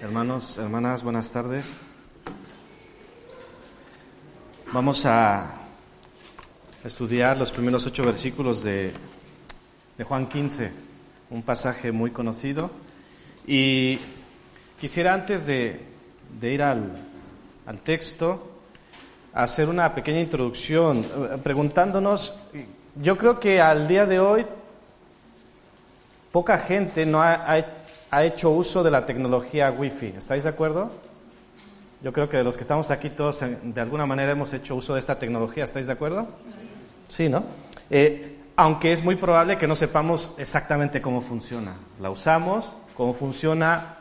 [0.00, 1.74] Hermanos, hermanas, buenas tardes.
[4.72, 5.50] Vamos a
[6.84, 8.92] estudiar los primeros ocho versículos de,
[10.04, 10.70] Juan 15,
[11.30, 12.70] un pasaje muy conocido.
[13.44, 13.98] Y
[14.80, 15.80] quisiera antes de,
[16.42, 16.92] ir al,
[17.66, 18.60] al texto
[19.32, 22.36] hacer una pequeña introducción eh, preguntándonos,
[22.94, 24.46] yo creo que al día de hoy
[26.30, 27.64] poca gente no ha,
[28.10, 30.14] ha hecho uso de la tecnología Wi-Fi.
[30.16, 30.90] ¿Estáis de acuerdo?
[32.02, 34.94] Yo creo que de los que estamos aquí todos de alguna manera hemos hecho uso
[34.94, 35.64] de esta tecnología.
[35.64, 36.28] ¿Estáis de acuerdo?
[37.08, 37.44] Sí, ¿no?
[37.90, 41.74] Eh, aunque es muy probable que no sepamos exactamente cómo funciona.
[42.00, 43.96] La usamos, cómo funciona,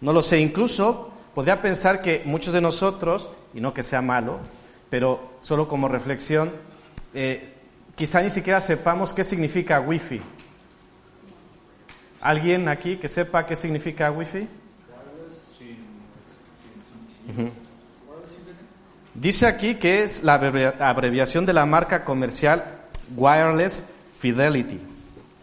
[0.00, 0.38] no lo sé.
[0.40, 4.38] Incluso podría pensar que muchos de nosotros, y no que sea malo,
[4.90, 6.50] pero solo como reflexión,
[7.14, 7.54] eh,
[7.94, 10.20] quizá ni siquiera sepamos qué significa Wi-Fi.
[12.20, 14.46] ¿Alguien aquí que sepa qué significa Wi-Fi?
[19.14, 22.64] Dice aquí que es la abreviación de la marca comercial
[23.16, 23.84] Wireless
[24.18, 24.78] Fidelity,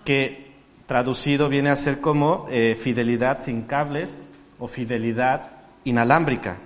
[0.05, 0.51] que
[0.85, 4.17] traducido viene a ser como eh, fidelidad sin cables
[4.59, 5.49] o fidelidad
[5.83, 6.57] inalámbrica.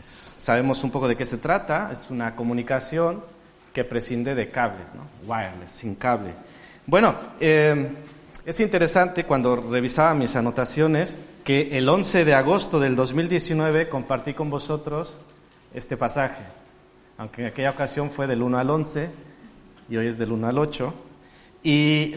[0.00, 3.22] sabemos un poco de qué se trata, es una comunicación
[3.72, 5.02] que prescinde de cables, ¿no?
[5.26, 6.32] wireless, sin cable.
[6.86, 7.90] Bueno, eh,
[8.46, 14.50] es interesante cuando revisaba mis anotaciones que el 11 de agosto del 2019 compartí con
[14.50, 15.18] vosotros
[15.74, 16.44] este pasaje,
[17.18, 19.10] aunque en aquella ocasión fue del 1 al 11
[19.88, 20.94] y hoy es del 1 al 8.
[21.64, 22.14] Y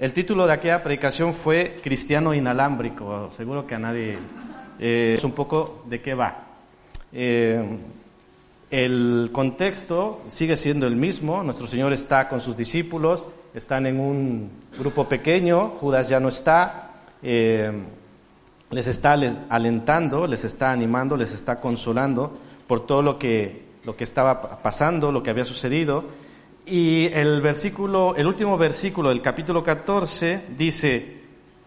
[0.00, 3.30] el título de aquella predicación fue Cristiano inalámbrico.
[3.30, 4.18] Seguro que a nadie
[4.80, 6.42] eh, es un poco de qué va.
[7.12, 7.78] Eh,
[8.70, 11.42] el contexto sigue siendo el mismo.
[11.42, 16.92] Nuestro Señor está con sus discípulos, están en un grupo pequeño, Judas ya no está,
[17.22, 17.72] eh,
[18.70, 22.38] les está alentando, les está animando, les está consolando
[22.68, 26.04] por todo lo que, lo que estaba pasando, lo que había sucedido.
[26.64, 31.20] Y el versículo, el último versículo del capítulo 14 dice,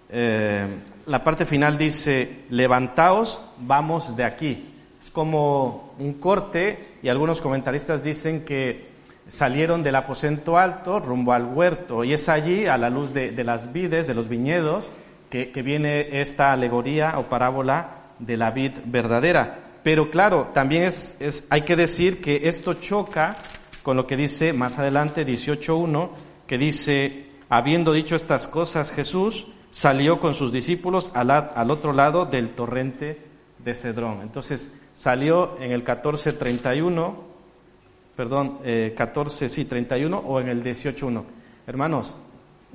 [0.08, 0.66] eh,
[1.08, 4.70] la parte final dice, levantaos, vamos de aquí.
[5.02, 8.94] Es como un corte y algunos comentaristas dicen que
[9.28, 13.72] salieron del aposento alto rumbo al huerto y es allí, a la luz de, las
[13.72, 14.92] vides, de los viñedos,
[15.30, 19.60] que, viene esta alegoría o parábola de la vid verdadera.
[19.82, 23.36] Pero claro, también es, hay que decir que esto choca
[23.82, 26.10] con lo que dice más adelante 18.1,
[26.48, 32.26] que dice, habiendo dicho estas cosas, Jesús salió con sus discípulos al, al otro lado
[32.26, 33.20] del torrente
[33.58, 34.20] de Cedrón.
[34.22, 37.34] Entonces salió en el 14.31
[38.16, 41.24] perdón, eh, 14, sí, 31 o en el 18.1.
[41.66, 42.18] Hermanos,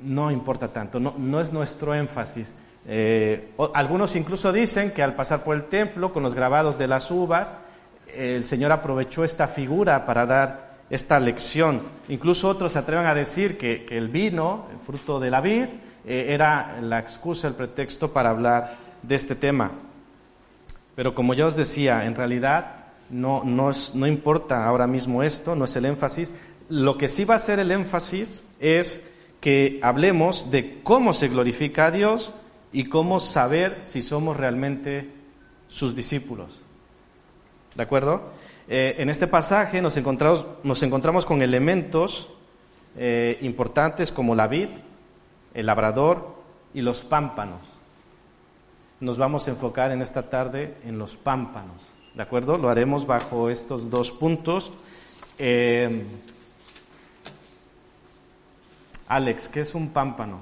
[0.03, 2.55] no importa tanto, no, no es nuestro énfasis.
[2.87, 7.11] Eh, algunos incluso dicen que al pasar por el templo con los grabados de las
[7.11, 7.53] uvas,
[8.13, 11.81] el Señor aprovechó esta figura para dar esta lección.
[12.07, 15.65] Incluso otros se atreven a decir que, el vino, el fruto de la vid,
[16.05, 19.71] eh, era la excusa, el pretexto para hablar de este tema.
[20.99, 22.75] Pero como ya os decía, en realidad
[23.09, 26.33] no, no, no importa ahora mismo esto, no es el énfasis.
[26.67, 31.85] Lo que sí va a ser el énfasis es que hablemos de cómo se glorifica
[31.85, 32.33] a Dios
[32.73, 35.09] y cómo saber si somos realmente
[35.69, 36.63] sus discípulos.
[37.75, 38.33] ¿De acuerdo?
[38.67, 42.29] Eh, en este pasaje nos encontramos, nos encontramos con elementos
[42.97, 44.67] eh, importantes como la vid,
[45.53, 46.35] el labrador
[46.73, 47.78] y los pámpanos.
[48.99, 51.93] Nos vamos a enfocar en esta tarde en los pámpanos.
[52.13, 52.57] ¿De acuerdo?
[52.57, 54.73] Lo haremos bajo estos dos puntos.
[55.37, 56.05] Eh,
[59.07, 60.41] Alex, ¿qué es un pámpano?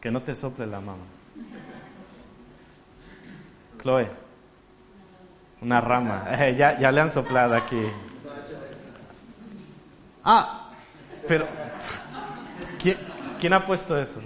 [0.00, 1.04] Que no te sople la mama.
[3.80, 4.08] Chloe,
[5.62, 6.26] una rama.
[6.38, 7.82] Eh, ya, ya le han soplado aquí.
[10.22, 10.70] Ah,
[11.26, 11.46] pero
[13.40, 14.20] ¿quién ha puesto eso?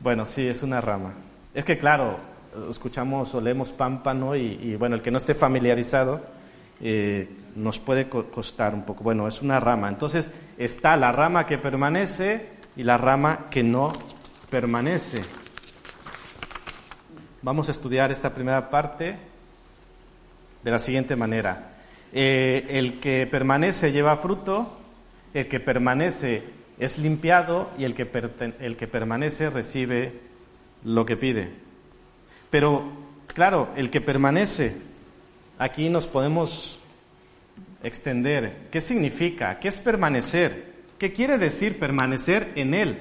[0.00, 1.14] Bueno, sí, es una rama.
[1.54, 2.18] Es que claro,
[2.68, 6.20] escuchamos o leemos pámpano y, bueno, el que no esté familiarizado,
[6.80, 9.02] eh, nos puede costar un poco.
[9.02, 9.88] Bueno, es una rama.
[9.88, 13.92] Entonces está la rama que permanece y la rama que no
[14.50, 15.22] permanece.
[17.42, 19.16] Vamos a estudiar esta primera parte
[20.62, 21.70] de la siguiente manera.
[22.12, 24.83] Eh, el que permanece lleva fruto,
[25.34, 26.42] el que permanece
[26.78, 28.08] es limpiado y el que,
[28.60, 30.20] el que permanece recibe
[30.84, 31.50] lo que pide.
[32.50, 32.92] Pero,
[33.26, 34.76] claro, el que permanece,
[35.58, 36.80] aquí nos podemos
[37.82, 38.68] extender.
[38.70, 39.58] ¿Qué significa?
[39.58, 40.72] ¿Qué es permanecer?
[40.98, 42.98] ¿Qué quiere decir permanecer en Él?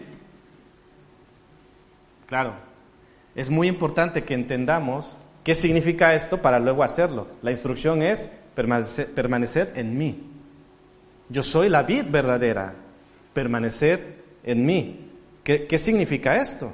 [2.27, 2.55] Claro,
[3.35, 7.27] es muy importante que entendamos qué significa esto para luego hacerlo.
[7.41, 10.32] La instrucción es permanecer, en mí.
[11.29, 12.73] Yo soy la vid verdadera,
[13.33, 15.09] permanecer en mí.
[15.43, 16.71] ¿Qué, ¿Qué, significa esto?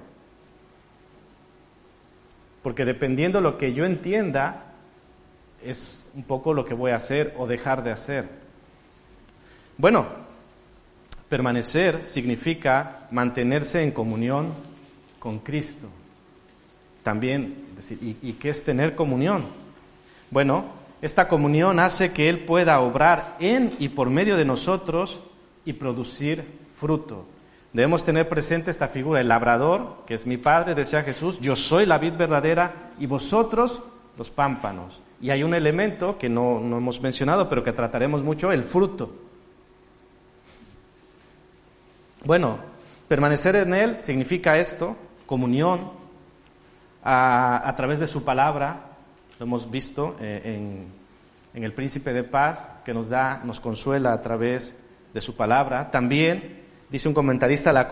[2.62, 4.74] Porque dependiendo lo que yo entienda,
[5.64, 8.28] es un poco lo que voy a hacer o dejar de hacer.
[9.78, 10.08] Bueno,
[11.30, 14.54] permanecer significa mantenerse en comunión
[15.20, 15.88] con Cristo.
[17.04, 17.66] También,
[18.02, 19.46] ¿y, ¿y qué es tener comunión?
[20.32, 25.22] Bueno, esta comunión hace que Él pueda obrar en y por medio de nosotros
[25.66, 27.26] y producir fruto.
[27.74, 31.86] Debemos tener presente esta figura, el labrador, que es mi Padre, decía Jesús, yo soy
[31.86, 33.84] la vid verdadera y vosotros
[34.18, 35.02] los pámpanos.
[35.22, 39.12] Y hay un elemento que no, no hemos mencionado, pero que trataremos mucho, el fruto.
[42.26, 42.58] Bueno,
[43.08, 46.00] permanecer en Él significa esto, comunión,
[47.04, 48.89] a, través de su palabra,
[49.40, 50.42] lo hemos visto eh,
[51.54, 54.78] en, el Príncipe de Paz, que nos da, nos consuela a través
[55.14, 55.90] de su palabra.
[55.92, 57.88] También, dice un comentarista, la,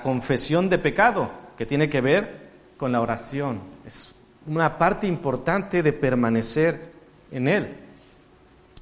[0.00, 3.60] confesión de pecado, que tiene que ver con la oración.
[3.86, 4.14] Es
[4.46, 6.90] una parte importante de permanecer
[7.30, 7.76] en Él.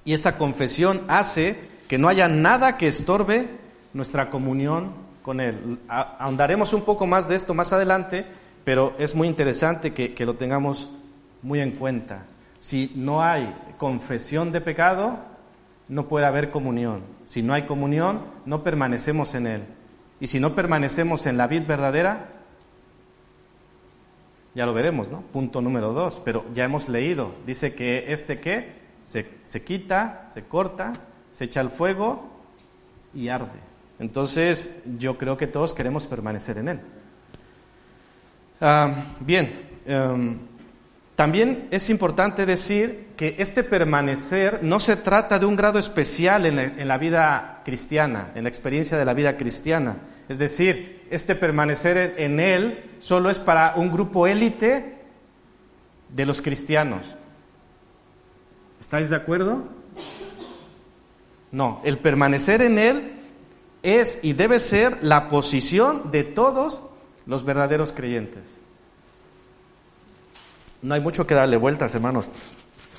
[0.05, 1.59] Y esa confesión hace
[1.89, 3.49] que no haya nada que estorbe
[3.93, 4.93] nuestra comunión
[5.23, 5.81] con Él.
[5.89, 8.25] Ahondaremos un poco más de esto más adelante,
[8.65, 10.89] pero es muy interesante que lo tengamos
[11.43, 12.25] muy en cuenta.
[12.59, 15.19] Si no hay confesión de pecado,
[15.89, 17.03] no puede haber comunión.
[17.25, 19.63] Si no hay comunión, no permanecemos en Él.
[20.21, 22.29] Y si no permanecemos en la vid verdadera,
[24.55, 25.23] ya lo veremos, ¿no?
[25.23, 27.33] Punto número dos, pero ya hemos leído.
[27.47, 30.93] Dice que este qué se, se quita, se corta,
[31.31, 32.29] se echa al fuego
[33.15, 33.61] y arde.
[33.99, 36.81] Entonces, yo creo que todos queremos permanecer en Él.
[38.61, 39.53] Ah, bien,
[39.87, 40.39] em,
[41.19, 46.87] también es importante decir que este permanecer no se trata de un grado especial en
[46.87, 49.97] la, vida cristiana, en la experiencia de la vida cristiana.
[50.29, 54.95] Es decir, este permanecer en Él solo es para un grupo élite
[56.09, 57.17] de los cristianos.
[58.81, 59.65] ¿Estáis de acuerdo?
[61.51, 63.13] No, el permanecer en Él
[63.83, 66.81] es y debe ser la posición de todos
[67.27, 68.45] los verdaderos creyentes.
[70.83, 72.31] No hay mucho que darle vueltas, hermanos.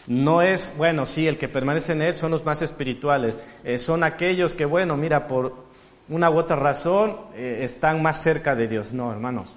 [0.08, 3.40] No es, bueno, sí, el que permanece en Él son los más espirituales.
[3.64, 5.54] Eh, son aquellos que, bueno, mira, por
[6.10, 8.92] una u otra razón eh, están más cerca de Dios.
[8.92, 9.56] No, hermanos.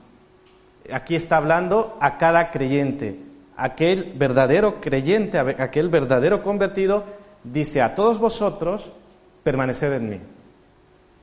[0.92, 3.18] Aquí está hablando a cada creyente.
[3.56, 7.04] Aquel verdadero creyente, aquel verdadero convertido,
[7.44, 8.92] dice a todos vosotros,
[9.44, 10.20] permaneced en mí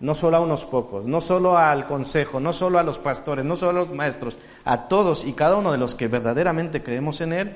[0.02, 3.56] no solo a unos pocos, no solo al consejo, no solo a los pastores, no
[3.56, 7.34] solo a los maestros, a todos y cada uno de los que verdaderamente creemos en
[7.34, 7.56] Él,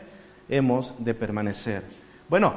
[0.49, 1.83] hemos de permanecer.
[2.27, 2.53] Bueno,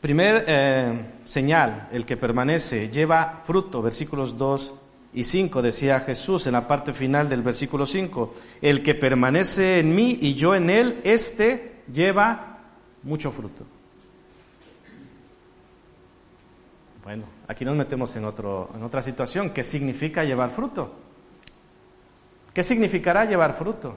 [0.00, 4.74] primer eh, señal, el que permanece lleva fruto, versículos 2
[5.14, 9.94] y 5, decía Jesús en la parte final del versículo 5, el que permanece en
[9.94, 12.58] mí y yo en Él, éste lleva
[13.02, 13.75] mucho fruto.
[17.06, 19.50] Bueno, aquí nos metemos en, otro, en otra situación.
[19.50, 20.92] ¿Qué significa llevar fruto?
[22.52, 23.94] ¿Qué significará llevar fruto?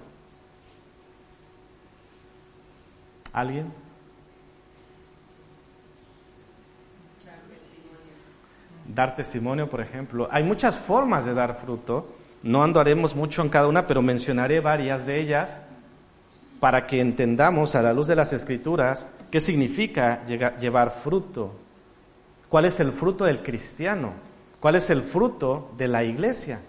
[3.34, 3.74] ¿Alguien?
[8.86, 10.28] Dar testimonio, por ejemplo.
[10.30, 12.14] Hay muchas formas de dar fruto.
[12.44, 15.58] No andaremos mucho en cada una, pero mencionaré varias de ellas
[16.60, 21.69] para que entendamos a la luz de las escrituras qué significa llevar fruto.
[22.50, 24.14] ¿Cuál es el fruto del cristiano?
[24.60, 26.60] ¿Cuál es el fruto de la iglesia?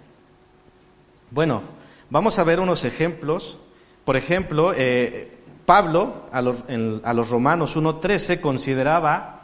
[1.30, 1.62] Bueno,
[2.10, 3.58] vamos a ver unos ejemplos.
[4.04, 6.64] Por ejemplo, eh, Pablo a los,
[7.02, 9.40] a los Romanos 1.13 consideraba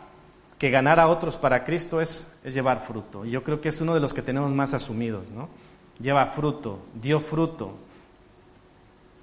[0.59, 3.25] que ganar a otros para Cristo es, es, llevar fruto.
[3.25, 5.49] Y yo creo que es uno de los que tenemos más asumidos, ¿no?
[6.01, 7.75] Lleva fruto, dio fruto.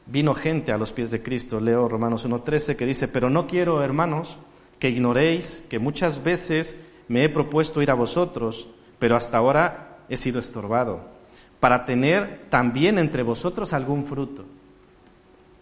[0.06, 1.60] Vino gente a los pies de Cristo.
[1.60, 4.38] Leo Romanos 1.13 que dice, pero no quiero, hermanos,
[4.80, 8.68] que ignoréis que muchas veces me he propuesto ir a vosotros,
[9.00, 11.02] pero hasta ahora he sido estorbado,
[11.60, 14.46] para tener también entre vosotros algún fruto,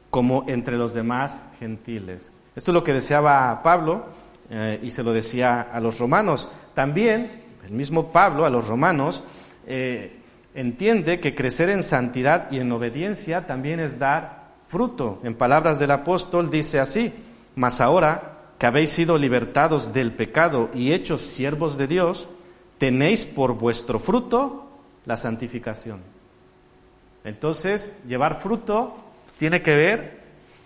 [0.09, 2.31] como entre los demás gentiles.
[2.55, 4.05] Esto es lo que deseaba Pablo
[4.49, 6.49] eh, y se lo decía a los romanos.
[6.73, 9.23] También el mismo Pablo a los romanos
[9.65, 10.17] eh,
[10.53, 15.19] entiende que crecer en santidad y en obediencia también es dar fruto.
[15.23, 17.13] En palabras del apóstol dice así,
[17.55, 22.29] mas ahora que habéis sido libertados del pecado y hechos siervos de Dios,
[22.77, 24.67] tenéis por vuestro fruto
[25.07, 25.99] la santificación.
[27.23, 28.93] Entonces, llevar fruto
[29.39, 30.21] tiene que ver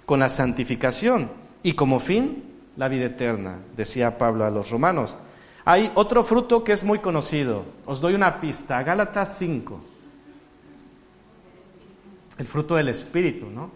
[0.06, 1.32] con la santificación
[1.64, 2.44] y como fin
[2.75, 5.16] la vida eterna, decía Pablo a los romanos.
[5.64, 7.64] Hay otro fruto que es muy conocido.
[7.86, 8.84] Os doy una pista.
[8.84, 9.80] Gálatas 5.
[12.40, 13.72] El fruto del Espíritu, ¿no?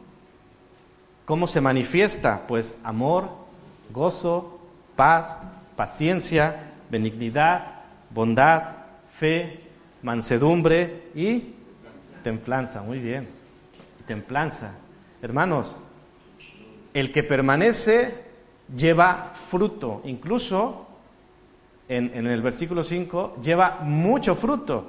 [1.23, 2.45] ¿Cómo se manifiesta?
[2.45, 3.47] Pues amor,
[3.89, 4.59] gozo,
[4.95, 5.37] paz,
[5.75, 8.63] paciencia, benignidad, bondad,
[9.11, 9.61] fe,
[10.03, 11.55] mansedumbre y
[12.23, 12.81] templanza.
[12.81, 13.27] Muy bien.
[14.05, 14.73] Templanza.
[15.21, 15.77] Hermanos,
[16.93, 18.13] el que permanece
[18.75, 20.01] lleva fruto.
[20.05, 20.87] Incluso
[21.87, 24.87] en, el versículo 5, lleva mucho fruto,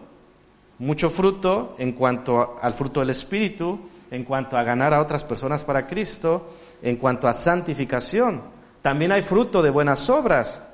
[0.78, 3.80] mucho fruto en cuanto al fruto del Espíritu,
[4.10, 6.50] en cuanto a ganar a otras personas para Cristo,
[6.82, 8.59] en cuanto a santificación.
[8.82, 10.66] También hay fruto de buenas obras.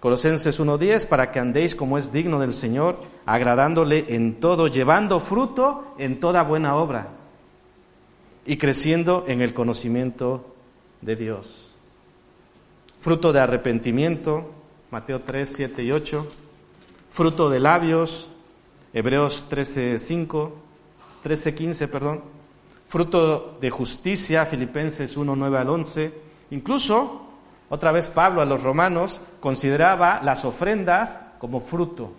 [0.00, 5.94] Colosenses 1.10, para que andéis como es digno del Señor, agradándole en todo, llevando fruto
[5.96, 7.08] en toda buena obra
[8.44, 10.54] y creciendo en el conocimiento
[11.00, 11.72] de Dios.
[13.00, 14.50] Fruto de arrepentimiento,
[14.90, 16.26] Mateo 3, 7 y 8.
[17.10, 18.28] Fruto de labios,
[18.92, 20.52] Hebreos 13, 5,
[21.22, 22.20] 13, 15, perdón.
[22.88, 26.12] Fruto de justicia, Filipenses 1, 9 al 11.
[26.50, 27.31] Incluso,
[27.72, 32.12] otra vez Pablo a los romanos consideraba las ofrendas como fruto.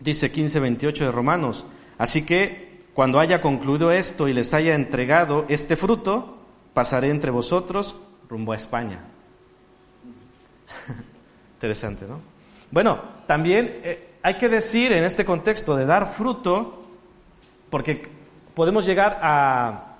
[0.00, 1.64] Dice 15, 28 de Romanos.
[1.96, 6.36] Así que cuando haya concluido esto y les haya entregado este fruto,
[6.74, 7.96] pasaré entre vosotros
[8.28, 9.04] rumbo a España.
[11.54, 12.18] Interesante, ¿no?
[12.72, 16.82] Bueno, también eh, hay que decir en este contexto de dar fruto,
[17.70, 18.02] porque
[18.52, 19.95] podemos llegar a,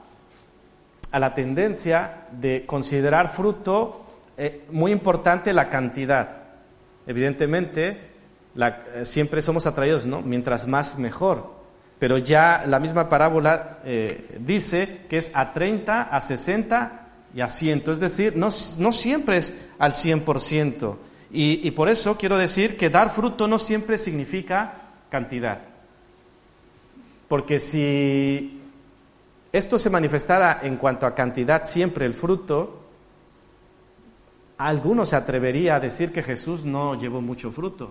[1.10, 4.04] a la tendencia de considerar fruto
[4.36, 6.44] eh, muy importante la cantidad.
[7.06, 7.98] Evidentemente,
[8.56, 10.22] eh, siempre somos atraídos, ¿no?
[10.22, 11.54] Mientras más, mejor.
[11.98, 13.78] Pero ya la misma parábola
[14.38, 17.90] dice que es a 30, a 60 y asiento.
[17.90, 18.48] Es decir, no,
[18.78, 20.96] no siempre es al 100%.
[21.30, 24.74] Y, y por eso quiero decir que dar fruto no siempre significa
[25.08, 25.60] cantidad.
[27.28, 28.62] Porque si
[29.56, 32.82] esto se manifestara en cuanto a cantidad siempre el fruto,
[34.58, 37.90] alguno se atrevería a decir que Jesús no llevó mucho fruto.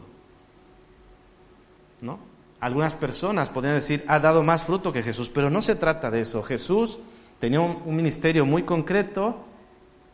[2.01, 2.19] ¿No?
[2.59, 6.21] Algunas personas podrían decir, ha dado más fruto que Jesús, pero no se trata de
[6.21, 6.43] eso.
[6.43, 6.99] Jesús
[7.39, 9.35] tenía un, ministerio muy concreto,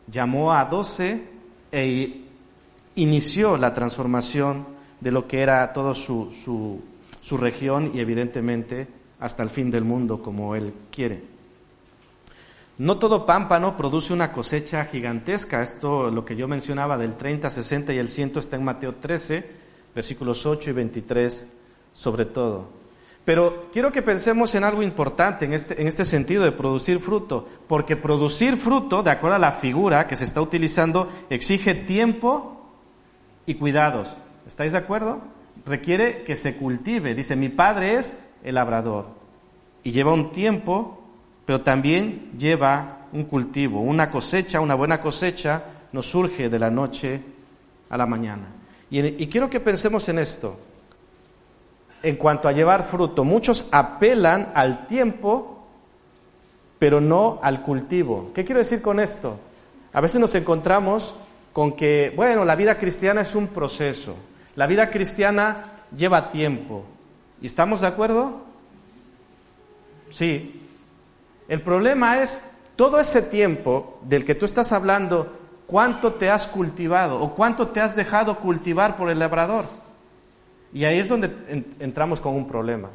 [0.06, 1.22] llamó a doce
[1.70, 2.24] e
[2.94, 4.66] inició la transformación
[5.00, 6.80] de lo que era toda su, su,
[7.20, 8.88] su región y evidentemente
[9.20, 11.31] hasta el fin del mundo como él quiere.
[12.82, 15.62] No todo pámpano produce una cosecha gigantesca.
[15.62, 19.48] Esto, lo que yo mencionaba del 30, 60 y el 100 está en Mateo 13,
[19.94, 21.46] versículos 8 y 23
[21.92, 22.70] sobre todo.
[23.24, 27.46] Pero quiero que pensemos en algo importante en este, en este sentido de producir fruto,
[27.68, 32.66] porque producir fruto, de acuerdo a la figura que se está utilizando, exige tiempo
[33.46, 34.16] y cuidados.
[34.44, 35.20] ¿Estáis de acuerdo?
[35.64, 37.14] Requiere que se cultive.
[37.14, 39.06] Dice, mi padre es el labrador.
[39.84, 41.01] Y lleva un tiempo,
[41.44, 43.80] pero también lleva un cultivo.
[43.80, 47.20] Una cosecha, una buena cosecha, no surge de la noche
[47.90, 48.48] a la mañana.
[48.90, 50.58] y quiero que pensemos en esto
[52.02, 53.24] en cuanto a llevar fruto.
[53.24, 55.66] Muchos apelan al tiempo,
[56.78, 58.30] pero no al cultivo.
[58.34, 59.38] ¿Qué quiero decir con esto?
[59.92, 61.14] A veces nos encontramos
[61.52, 64.16] con que, bueno, la vida cristiana es un proceso.
[64.56, 65.62] La vida cristiana
[65.96, 66.84] lleva tiempo.
[67.40, 68.40] ¿Y estamos de acuerdo?
[70.10, 70.61] Sí.
[71.48, 72.44] El problema es
[72.76, 75.32] todo ese tiempo del que tú estás hablando,
[75.66, 79.64] cuánto te has cultivado o cuánto te has dejado cultivar por el labrador.
[80.72, 81.30] Y ahí es donde
[81.80, 82.88] entramos con un problema.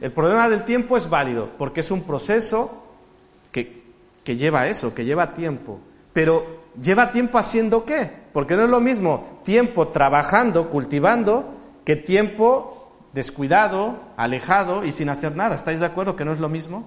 [0.00, 2.84] El problema del tiempo es válido, porque es un proceso
[3.50, 3.82] que,
[4.22, 5.80] que lleva eso, que lleva tiempo.
[6.12, 8.10] Pero lleva tiempo haciendo qué?
[8.32, 11.50] Porque no es lo mismo tiempo trabajando, cultivando,
[11.84, 15.54] que tiempo descuidado, alejado y sin hacer nada.
[15.54, 16.84] ¿Estáis de acuerdo que no es lo mismo?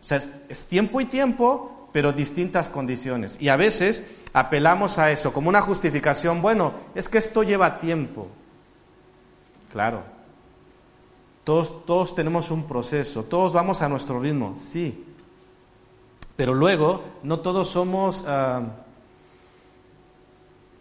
[0.00, 3.36] O sea, es, tiempo y tiempo, pero distintas condiciones.
[3.40, 8.28] Y a veces apelamos a eso como una justificación, bueno, es que esto lleva tiempo.
[9.72, 10.02] Claro,
[11.44, 15.04] todos, todos tenemos un proceso, todos vamos a nuestro ritmo, sí,
[16.36, 18.62] pero luego no todos somos ah,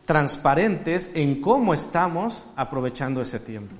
[0.05, 3.75] transparentes en cómo estamos aprovechando ese tiempo.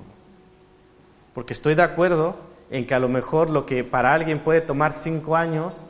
[1.34, 4.92] Porque estoy de acuerdo en que a lo mejor lo que para alguien puede tomar
[4.92, 5.84] cinco años,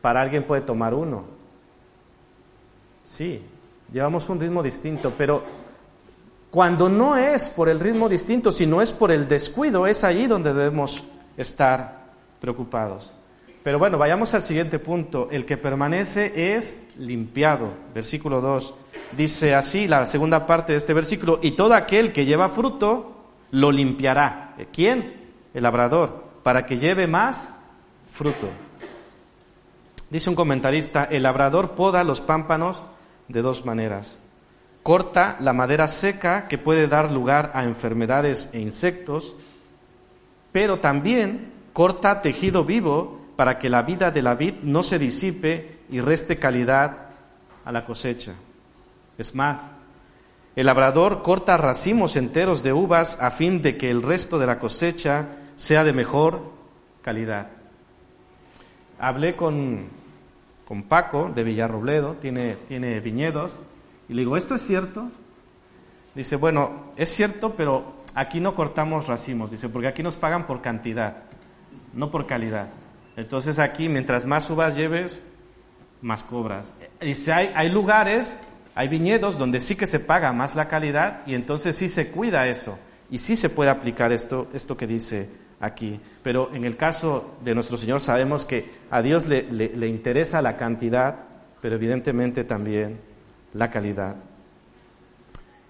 [0.00, 1.24] para alguien puede tomar uno.
[3.04, 3.42] Sí,
[3.92, 5.42] llevamos un ritmo distinto, pero
[6.50, 10.52] cuando no es por el ritmo distinto, sino es por el descuido, es allí donde
[10.52, 11.04] debemos
[11.36, 12.02] estar
[12.40, 13.12] preocupados.
[13.62, 15.28] Pero bueno, vayamos al siguiente punto.
[15.30, 17.68] El que permanece es limpiado.
[17.94, 18.74] Versículo 2.
[19.16, 23.12] Dice así la segunda parte de este versículo, y todo aquel que lleva fruto
[23.52, 24.56] lo limpiará.
[24.72, 25.21] ¿Quién?
[25.54, 27.48] El labrador, para que lleve más
[28.10, 28.48] fruto.
[30.10, 32.84] Dice un comentarista, el labrador poda los pámpanos
[33.28, 34.20] de dos maneras.
[34.82, 39.36] Corta la madera seca que puede dar lugar a enfermedades e insectos,
[40.52, 45.78] pero también corta tejido vivo para que la vida de la vid no se disipe
[45.88, 47.08] y reste calidad
[47.64, 48.34] a la cosecha.
[49.16, 49.66] Es más,
[50.56, 54.58] el labrador corta racimos enteros de uvas a fin de que el resto de la
[54.58, 55.28] cosecha
[55.62, 56.42] sea de mejor
[57.02, 57.46] calidad.
[58.98, 59.86] Hablé con
[60.64, 63.58] con Paco de Villarrobledo, tiene, tiene viñedos,
[64.08, 65.10] y le digo, ¿esto es cierto?
[66.14, 70.62] Dice, bueno, es cierto, pero aquí no cortamos racimos, dice, porque aquí nos pagan por
[70.62, 71.24] cantidad,
[71.92, 72.68] no por calidad.
[73.16, 75.22] Entonces aquí, mientras más uvas lleves,
[76.00, 76.72] más cobras.
[77.00, 78.34] Dice, hay, hay lugares,
[78.74, 82.48] hay viñedos donde sí que se paga más la calidad y entonces sí se cuida
[82.48, 82.78] eso
[83.10, 85.28] y sí se puede aplicar esto, esto que dice
[85.62, 85.98] aquí.
[86.22, 91.16] Pero en el caso de nuestro Señor sabemos que a Dios le, interesa la cantidad,
[91.62, 92.98] pero evidentemente también
[93.54, 94.16] la calidad.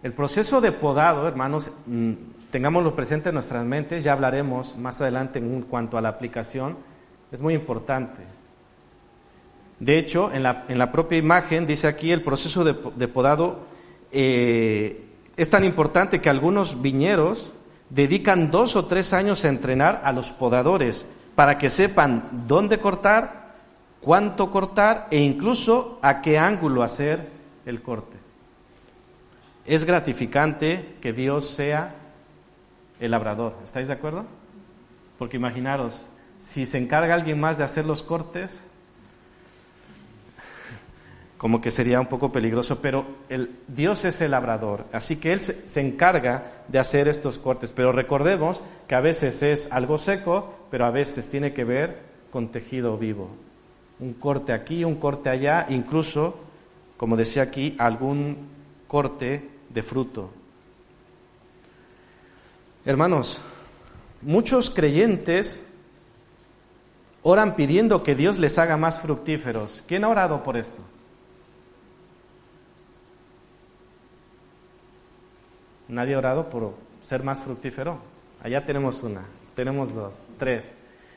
[0.02, 2.12] El proceso de podado, hermanos, mm,
[2.50, 6.76] tengámoslo presente en nuestras mentes, ya hablaremos más adelante en cuanto a la aplicación,
[7.30, 8.22] es muy importante.
[9.78, 13.60] De hecho, en la, en la propia imagen dice aquí el proceso de, podado
[14.10, 15.04] eh,
[15.36, 17.52] es tan importante que algunos viñeros
[17.94, 23.52] dedican dos o tres años a entrenar a los podadores para que sepan dónde cortar,
[24.00, 27.28] cuánto cortar e incluso a qué ángulo hacer
[27.66, 28.16] el corte.
[29.66, 31.94] Es gratificante que Dios sea
[32.98, 33.56] el labrador.
[33.62, 34.24] ¿Estáis de acuerdo?
[35.18, 36.06] Porque imaginaros,
[36.38, 38.64] si se encarga alguien más de hacer los cortes,
[41.42, 45.40] como que sería un poco peligroso, pero el, Dios es el labrador, así que Él
[45.40, 47.72] se, encarga de hacer estos cortes.
[47.72, 51.98] Pero recordemos que a veces es algo seco, pero a veces tiene que ver
[52.30, 53.28] con tejido vivo.
[53.98, 56.36] Un corte aquí, un corte allá, incluso,
[56.96, 58.36] como decía aquí, algún
[58.86, 60.30] corte de fruto.
[62.84, 63.42] Hermanos,
[64.20, 65.68] muchos creyentes
[67.24, 69.82] oran pidiendo que Dios les haga más fructíferos.
[69.88, 70.82] ¿Quién ha orado por esto?
[75.92, 77.98] Nadie ha orado por ser más fructífero.
[78.42, 79.20] Allá tenemos una,
[79.54, 80.70] tenemos dos, tres.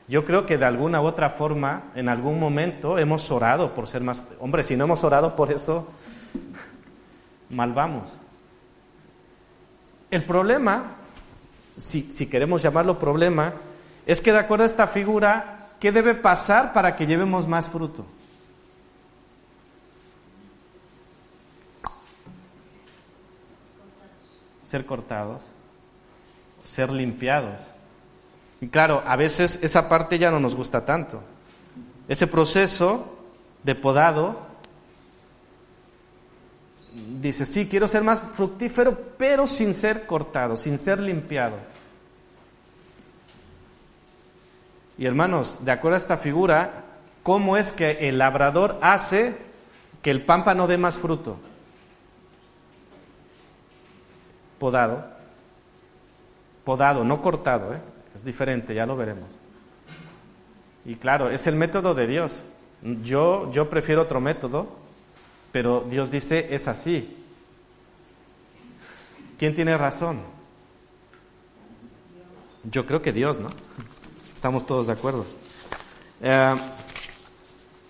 [0.09, 4.01] Yo creo que de alguna u otra forma, en algún momento, hemos orado por ser
[4.01, 4.21] más...
[4.37, 5.87] Hombre, si no hemos orado por eso,
[7.49, 8.13] mal vamos.
[10.11, 10.97] El problema,
[11.77, 13.53] si, si queremos llamarlo problema,
[14.05, 18.05] es que de acuerdo a esta figura, ¿qué debe pasar para que llevemos más fruto?
[24.65, 25.43] Ser cortados,
[26.63, 27.61] ser limpiados.
[28.59, 31.21] Y claro, a veces esa parte ya no nos gusta tanto.
[32.07, 33.15] Ese proceso
[33.63, 34.39] de podado
[37.21, 41.57] dice, sí, quiero ser más fructífero, pero sin ser cortado, sin ser limpiado.
[44.97, 46.85] Y hermanos, de acuerdo a esta figura,
[47.21, 49.35] ¿cómo es que el labrador hace
[50.01, 51.37] que el pámpano dé más fruto?
[54.65, 55.05] Podado,
[56.63, 57.79] podado, no cortado, ¿eh?
[58.15, 59.29] es diferente, ya lo veremos.
[60.85, 62.43] Y claro, es el método de Dios.
[63.03, 64.67] Yo, yo prefiero otro método,
[65.51, 67.15] pero Dios dice es así.
[69.37, 70.21] ¿Quién tiene razón?
[72.63, 73.49] Yo creo que Dios, ¿no?
[74.33, 75.27] Estamos todos de acuerdo.
[76.23, 76.55] Eh,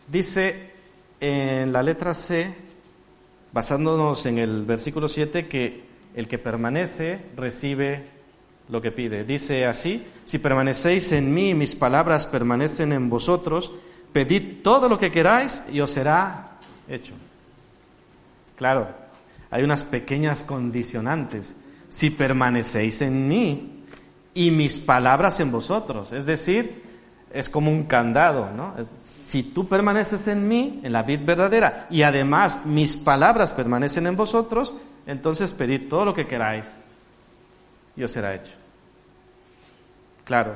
[0.10, 0.74] dice
[1.22, 2.54] en la letra C,
[3.54, 5.85] basándonos en el versículo 7, que
[6.16, 8.06] el que permanece recibe
[8.70, 9.24] lo que pide.
[9.24, 13.72] Dice así, si permanecéis en mí y mis palabras permanecen en vosotros,
[14.12, 17.14] pedid todo lo que queráis y os será hecho.
[18.56, 18.88] Claro,
[19.52, 21.56] hay unas pequeñas condicionantes.
[21.90, 23.84] Si permanecéis en mí
[24.34, 26.84] y mis palabras en vosotros, es decir,
[27.32, 28.74] es como un candado, ¿no?
[29.02, 34.16] Si tú permaneces en mí, en la vid verdadera, y además mis palabras permanecen en
[34.16, 34.74] vosotros,
[35.06, 36.72] entonces pedid todo lo que queráis
[37.96, 38.52] y os será hecho.
[40.24, 40.56] Claro,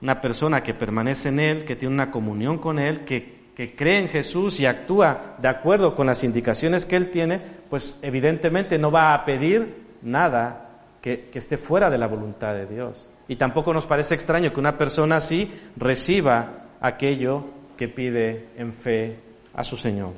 [0.00, 3.40] una persona que permanece en Él, que tiene una comunión con Él, que,
[3.76, 8.78] cree en Jesús y actúa de acuerdo con las indicaciones que Él tiene, pues evidentemente
[8.78, 13.10] no va a pedir nada que, que esté fuera de la voluntad de Dios.
[13.28, 17.44] Y tampoco nos parece extraño que una persona así reciba aquello
[17.76, 19.18] que pide en fe
[19.52, 20.14] a su Señor.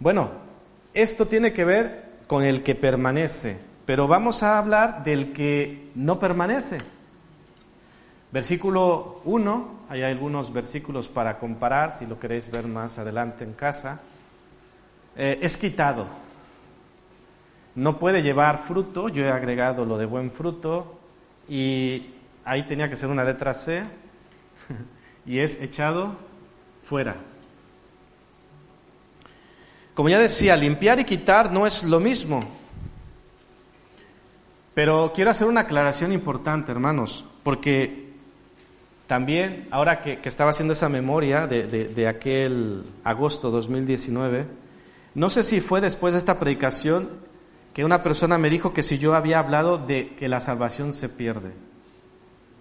[0.00, 0.43] Bueno,
[0.94, 6.18] esto tiene que ver con el que permanece, pero vamos a hablar del que no
[6.18, 6.78] permanece.
[8.32, 14.00] Versículo 1, hay algunos versículos para comparar, si lo queréis ver más adelante en casa.
[15.16, 16.06] Eh, es quitado.
[17.76, 20.98] No puede llevar fruto, yo he agregado lo de buen fruto,
[21.48, 23.82] y ahí tenía que ser una letra C,
[25.26, 26.16] y es echado
[26.82, 27.16] fuera.
[29.94, 32.42] Como ya decía, limpiar y quitar no es lo mismo.
[34.74, 38.12] Pero quiero hacer una aclaración importante, hermanos, porque
[39.06, 44.46] también, ahora que, estaba haciendo esa memoria de, de, aquel agosto 2019,
[45.14, 47.08] no sé si fue después de esta predicación
[47.72, 51.08] que una persona me dijo que si yo había hablado de que la salvación se
[51.08, 51.52] pierde.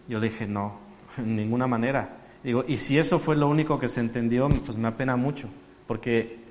[0.07, 0.79] Yo le dije, no,
[1.17, 2.17] en ninguna manera.
[2.43, 5.47] Digo, y si eso fue lo único que se entendió, pues me apena mucho,
[5.87, 6.42] porque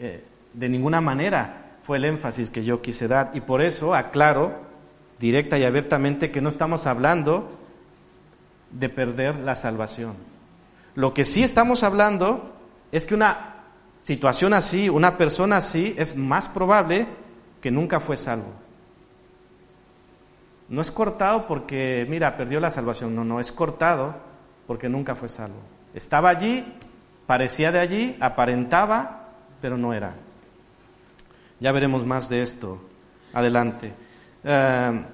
[0.00, 3.30] eh, de ninguna manera fue el énfasis que yo quise dar.
[3.34, 4.54] Y por eso aclaro
[5.18, 7.50] directa y abiertamente que no estamos hablando
[8.70, 10.14] de perder la salvación.
[10.94, 12.56] Lo que sí estamos hablando
[12.90, 13.56] es que una
[14.00, 17.06] situación así, una persona así, es más probable
[17.60, 18.52] que nunca fue salvo.
[20.70, 24.14] No es cortado porque, mira, perdió la salvación, no, no, es cortado
[24.66, 25.60] porque nunca fue salvo.
[25.92, 26.64] Estaba allí,
[27.26, 29.19] parecía de allí, aparentaba,
[29.60, 30.14] pero no era.
[31.60, 32.80] Ya veremos más de esto
[33.32, 33.92] adelante.
[34.42, 35.04] Eh,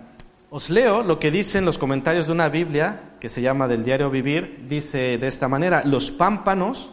[0.50, 4.10] os leo lo que dicen los comentarios de una Biblia que se llama del diario
[4.10, 4.64] Vivir.
[4.68, 6.92] Dice de esta manera, los pámpanos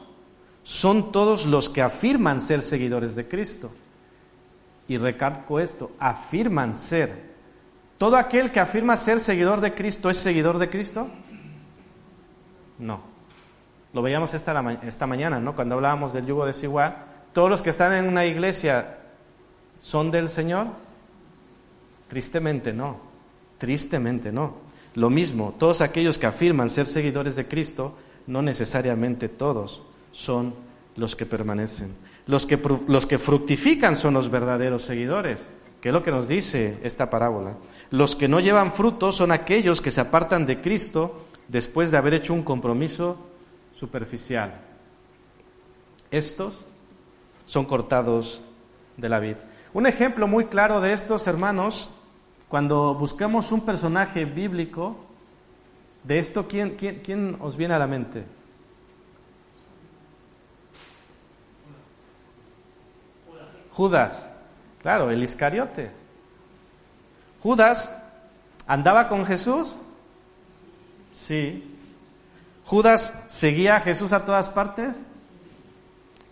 [0.63, 3.71] son todos los que afirman ser seguidores de Cristo.
[4.87, 7.33] Y recalco esto, afirman ser.
[7.97, 11.07] ¿Todo aquel que afirma ser seguidor de Cristo es seguidor de Cristo?
[12.79, 13.01] No.
[13.93, 15.55] Lo veíamos esta, esta mañana, ¿no?
[15.55, 17.12] Cuando hablábamos del yugo desigual.
[17.33, 18.99] ¿Todos los que están en una iglesia
[19.79, 20.67] son del Señor?
[22.07, 22.97] Tristemente no,
[23.57, 24.55] tristemente no.
[24.95, 27.95] Lo mismo, todos aquellos que afirman ser seguidores de Cristo,
[28.27, 30.53] no necesariamente todos son
[30.95, 31.95] los que permanecen.
[32.27, 35.49] Los que, los que fructifican son los verdaderos seguidores,
[35.81, 37.55] que es lo que nos dice esta parábola.
[37.89, 41.17] Los que no llevan fruto son aquellos que se apartan de Cristo
[41.47, 43.17] después de haber hecho un compromiso
[43.73, 44.61] superficial.
[46.11, 46.67] Estos
[47.45, 48.43] son cortados
[48.97, 49.35] de la vid.
[49.73, 51.89] Un ejemplo muy claro de estos hermanos
[52.53, 54.95] cuando buscamos un personaje bíblico,
[56.03, 58.23] de esto, ¿quién, quién, os viene a la mente?
[63.71, 64.27] Judas,
[64.81, 65.89] claro, el Iscariote.
[67.41, 67.99] Judas
[68.67, 69.77] andaba con Jesús,
[71.11, 71.75] sí.
[72.65, 75.01] Judas seguía a Jesús a todas partes.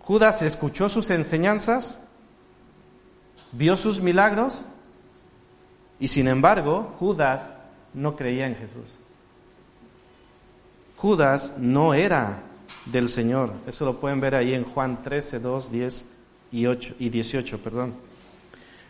[0.04, 2.02] Judas escuchó sus enseñanzas,
[3.52, 4.66] vio sus milagros,
[6.00, 7.52] y sin embargo, Judas
[7.94, 8.98] no creía en Jesús.
[10.98, 12.44] Judas no era
[12.86, 13.54] del Señor.
[13.68, 16.06] Eso lo pueden ver ahí en Juan 13, 2, 10
[16.52, 17.60] y, 8, y 18.
[17.60, 17.94] Perdón.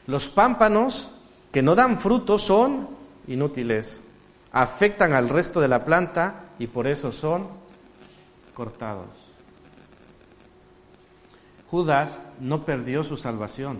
[0.08, 1.12] Los pámpanos
[1.52, 2.88] que no dan fruto son
[3.28, 4.04] inútiles,
[4.52, 7.48] afectan al resto de la planta y por eso son
[8.54, 9.21] cortados.
[11.72, 13.80] Judas no perdió su salvación.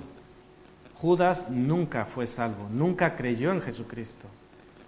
[0.96, 4.28] Judas nunca fue salvo, nunca creyó en Jesucristo.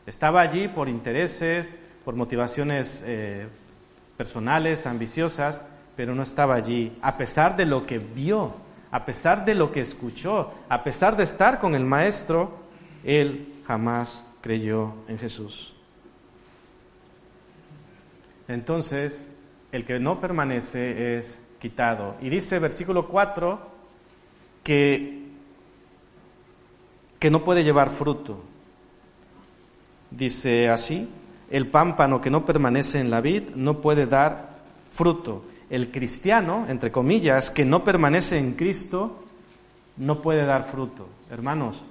[0.05, 3.45] Estaba allí por intereses, por motivaciones eh,
[4.15, 5.65] personales, ambiciosas,
[5.97, 8.53] pero no estaba allí, a pesar de lo que vio,
[8.89, 12.57] a pesar de lo que escuchó, a pesar de estar con el Maestro,
[13.03, 15.75] él jamás creyó en Jesús.
[18.47, 19.29] Entonces,
[19.73, 22.17] el que no permanece es quitado.
[22.19, 23.71] Y dice versículo 4
[24.65, 25.23] que
[27.19, 28.43] que no puede llevar fruto.
[30.11, 31.09] Dice así,
[31.49, 34.57] el pámpano que no permanece en la vid no puede dar
[34.91, 35.45] fruto.
[35.69, 39.23] El cristiano, entre comillas, que no permanece en Cristo,
[39.95, 41.07] no puede dar fruto.
[41.31, 41.85] Hermanos,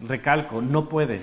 [0.00, 1.20] recalco, no puede.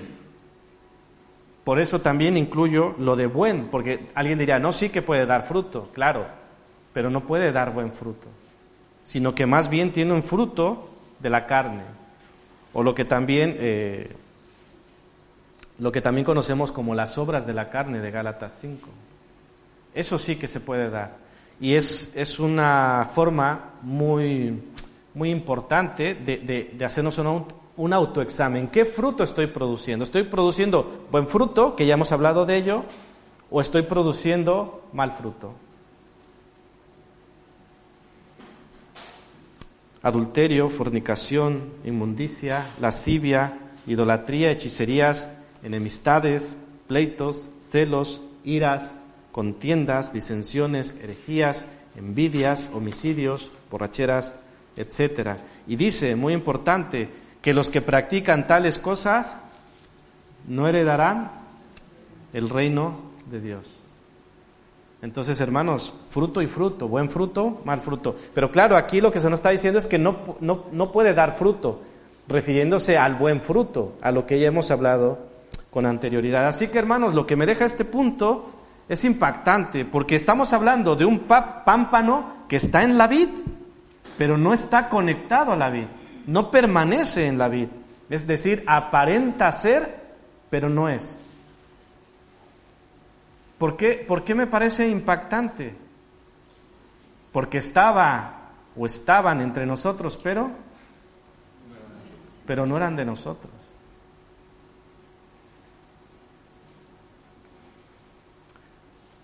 [1.64, 5.46] Por eso también incluyo lo de buen, porque alguien diría, no, sí que puede dar
[5.46, 6.24] fruto, claro,
[6.94, 8.28] pero no puede dar buen fruto,
[9.02, 11.82] sino que más bien tiene un fruto de la carne,
[12.72, 14.10] o lo que también, eh,
[15.78, 18.88] lo que también conocemos como las obras de la carne de Gálatas 5.
[19.92, 21.16] Eso sí que se puede dar.
[21.60, 24.60] Y es, es una forma muy,
[25.14, 27.20] muy importante de, de, hacernos
[27.76, 28.68] un autoexamen.
[28.68, 30.04] ¿Qué fruto estoy produciendo?
[30.04, 32.84] ¿Estoy produciendo buen fruto, que ya hemos hablado de ello,
[33.50, 35.63] o estoy produciendo mal fruto?
[40.04, 45.28] Adulterio, fornicación, inmundicia, lascivia, idolatría, hechicerías,
[45.62, 48.94] enemistades, pleitos, celos, iras,
[49.32, 54.34] contiendas, disensiones, herejías, envidias, homicidios, borracheras,
[54.76, 55.38] etc.
[55.66, 57.08] Y dice, muy importante,
[57.40, 59.36] que los que practican tales cosas
[60.46, 61.32] no heredarán
[62.34, 63.83] el reino de Dios.
[65.04, 68.16] Entonces, hermanos, fruto y fruto, buen fruto, mal fruto.
[68.32, 71.14] Pero claro, aquí lo que se nos está diciendo es que no, no, no puede
[71.14, 71.82] dar fruto,
[72.26, 75.18] refiriéndose al buen fruto, a lo que ya hemos hablado
[75.70, 76.48] con anterioridad.
[76.48, 78.50] Así que, hermanos, lo que me deja este punto
[78.88, 83.28] es impactante, porque estamos hablando de un pámpano que está en la vid,
[84.18, 85.86] pero no está conectado a la vid
[86.26, 87.68] no permanece en la vid.
[88.10, 90.02] Es decir, aparenta ser,
[90.50, 91.18] pero no es.
[93.64, 95.74] ¿Por qué, ¿Por qué me parece impactante?
[97.32, 100.50] Porque estaba o estaban entre nosotros, pero,
[102.44, 103.54] pero no eran de nosotros.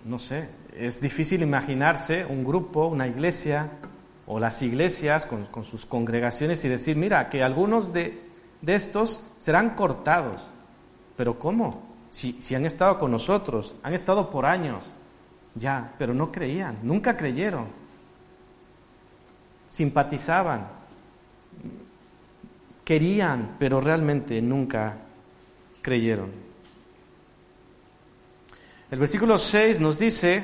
[0.06, 3.68] No sé, es difícil imaginarse un grupo, una iglesia,
[4.26, 8.18] o las iglesias con, sus congregaciones y decir, mira, que algunos de,
[8.66, 10.48] estos serán cortados.
[11.18, 11.89] Pero ¿cómo?
[12.10, 14.92] Si, han estado con nosotros, han estado por años,
[15.54, 17.68] ya, pero no creían, nunca creyeron.
[19.68, 20.66] Simpatizaban,
[22.84, 24.96] querían, pero realmente nunca
[25.80, 26.30] creyeron.
[28.90, 30.42] El versículo 6 nos dice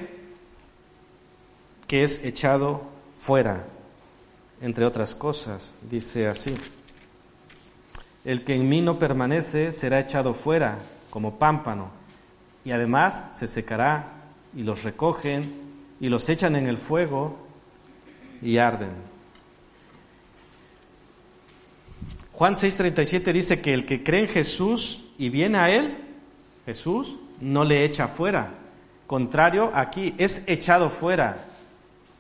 [1.88, 3.64] que es echado fuera
[4.60, 5.76] entre otras cosas.
[5.82, 6.54] Dice así,
[8.24, 10.78] el que en mí no permanece será echado fuera
[11.16, 11.88] como pámpano,
[12.62, 14.04] y además se secará,
[14.54, 15.50] y los recogen,
[15.98, 17.38] y los echan en el fuego,
[18.42, 18.90] y arden.
[22.34, 25.96] Juan 6:37 dice que el que cree en Jesús y viene a Él,
[26.66, 28.50] Jesús, no le echa fuera.
[29.06, 31.46] Contrario, aquí es echado fuera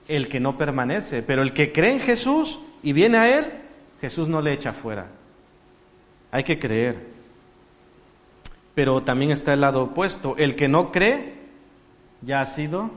[0.08, 3.52] el que no permanece, pero el que cree en Jesús y viene a Él,
[4.00, 5.06] Jesús no le echa fuera.
[6.32, 7.15] Hay que creer.
[8.76, 10.36] Pero también está el lado opuesto.
[10.36, 11.34] El que no cree
[12.20, 12.90] ya ha sido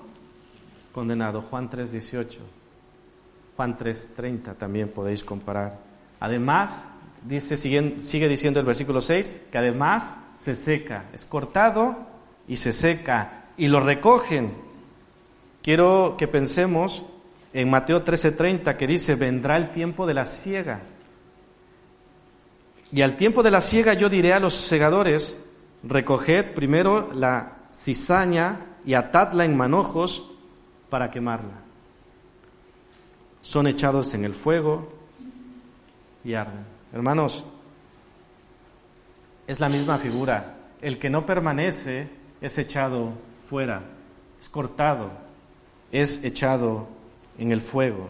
[0.91, 1.41] condenado.
[1.41, 2.39] Juan 3:18.
[3.55, 5.79] Juan 3:30 también podéis comparar.
[6.19, 6.85] Además,
[7.23, 11.95] dice, sigue, diciendo el versículo 6, que además se seca, es cortado
[12.45, 14.69] y se seca, y lo recogen
[15.61, 17.05] Quiero que pensemos
[17.53, 20.81] en Mateo 13:30 que dice, vendrá el tiempo de la siega.
[22.91, 25.37] Y al tiempo de la siega yo diré a los segadores,
[25.83, 30.31] recoged primero la cizaña y atadla en manojos
[30.89, 31.61] para quemarla.
[33.41, 34.91] Son echados en el fuego
[36.23, 36.65] y arden.
[36.91, 37.45] Hermanos,
[39.47, 40.57] es la misma figura.
[40.81, 42.07] El que no permanece
[42.41, 43.13] es echado
[43.49, 43.81] fuera,
[44.39, 45.09] es cortado,
[45.91, 46.87] es echado
[47.37, 48.09] en el fuego.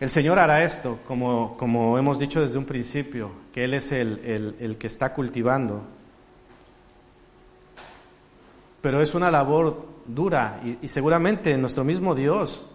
[0.00, 4.56] El Señor hará esto, como, como hemos dicho desde un principio, que Él es el,
[4.60, 5.82] el que está cultivando.
[8.80, 12.66] Pero es una labor dura y, y seguramente nuestro mismo Dios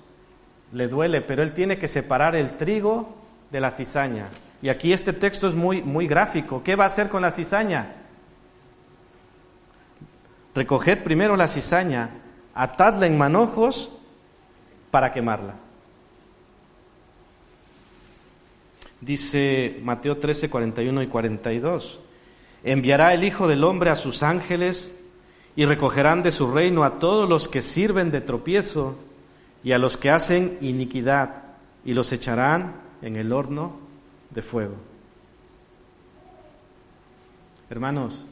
[0.73, 3.15] le duele, pero Él tiene que separar el trigo
[3.51, 4.27] de la cizaña.
[4.61, 6.63] Y aquí este texto es muy, muy gráfico.
[6.63, 7.95] ¿Qué va a hacer con la cizaña?
[10.55, 12.09] Recoged primero la cizaña
[12.53, 13.91] atadla en manojos
[14.91, 15.55] para quemarla.
[19.03, 21.99] Dice Mateo 13, 41 y 42,
[22.63, 24.97] enviará el Hijo del Hombre a sus ángeles
[25.57, 28.95] y recogerán de su reino a todos los que sirven de tropiezo
[29.61, 31.43] y a los que hacen iniquidad
[31.83, 33.77] y los echarán en el horno
[34.29, 34.75] de fuego.
[37.69, 38.25] Hermanos,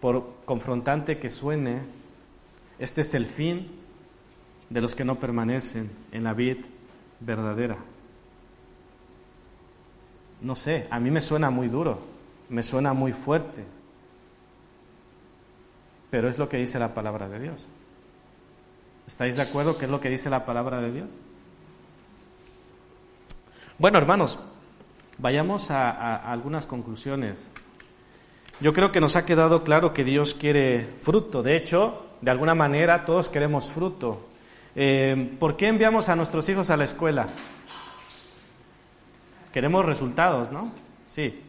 [0.00, 1.82] por confrontante que suene,
[2.80, 3.68] Este es el fin
[4.70, 6.58] de los que no permanecen en la vid
[7.20, 7.76] verdadera.
[10.40, 11.98] No sé, a mí me suena muy duro,
[12.48, 13.64] me suena muy fuerte,
[16.10, 17.66] pero es lo que dice la palabra de Dios.
[19.06, 21.10] ¿Estáis de acuerdo que es lo que dice la palabra de Dios?
[23.78, 24.38] Bueno, hermanos,
[25.18, 27.48] vayamos a, algunas conclusiones.
[28.60, 31.42] Yo creo que nos ha quedado claro que Dios quiere fruto.
[31.42, 34.26] De hecho, de alguna manera todos queremos fruto.
[34.74, 37.28] Eh, ¿Por qué enviamos a nuestros hijos a la escuela?
[39.52, 40.72] Queremos resultados, ¿no?
[41.10, 41.42] Sí.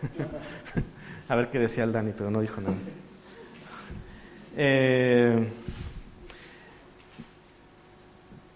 [1.28, 2.76] a ver qué decía el Dani, pero no dijo nada.
[4.56, 5.48] Eh,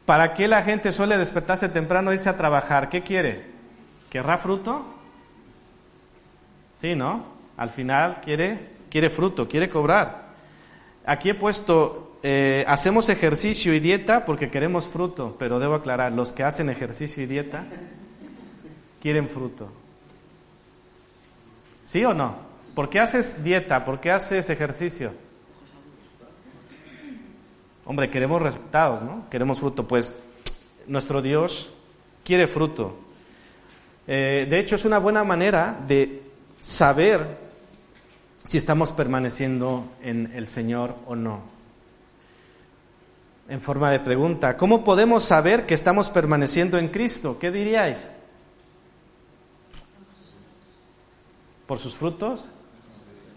[0.04, 2.88] ¿Para qué la gente suele despertarse temprano e irse a trabajar?
[2.88, 3.46] ¿Qué quiere?
[4.10, 4.84] ¿Querrá fruto?
[6.74, 7.24] Sí, ¿no?
[7.56, 10.32] Al final quiere, quiere fruto, quiere cobrar.
[11.06, 16.32] Aquí he puesto, eh, hacemos ejercicio y dieta porque queremos fruto, pero debo aclarar, los
[16.32, 17.64] que hacen ejercicio y dieta
[19.00, 19.68] quieren fruto.
[21.84, 22.36] ¿Sí o no?
[22.74, 23.84] ¿Por qué haces dieta?
[23.84, 25.12] ¿Por qué haces ejercicio?
[27.84, 29.28] Hombre, queremos resultados, ¿no?
[29.28, 29.86] Queremos fruto.
[29.88, 30.14] Pues
[30.86, 31.70] nuestro Dios
[32.24, 32.96] quiere fruto.
[34.06, 36.22] Eh, de hecho, es una buena manera de
[36.60, 37.38] saber
[38.44, 41.51] si estamos permaneciendo en el Señor o no.
[43.48, 47.38] En forma de pregunta, ¿cómo podemos saber que estamos permaneciendo en Cristo?
[47.38, 48.08] ¿Qué diríais?
[51.66, 52.46] ¿Por sus frutos?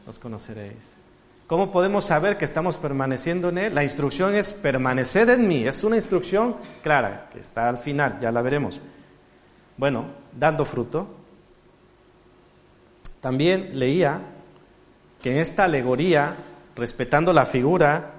[0.05, 0.95] Los conoceréis.
[1.47, 3.75] ¿Cómo podemos saber que estamos permaneciendo en Él?
[3.75, 5.63] La instrucción es permanecer en mí.
[5.63, 8.81] Es una instrucción clara, que está al final, ya la veremos.
[9.77, 11.07] Bueno, dando fruto.
[13.21, 14.21] También leía
[15.21, 16.35] que en esta alegoría,
[16.75, 18.14] respetando la figura,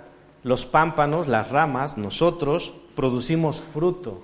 [0.46, 4.20] los pámpanos, las ramas, nosotros producimos fruto,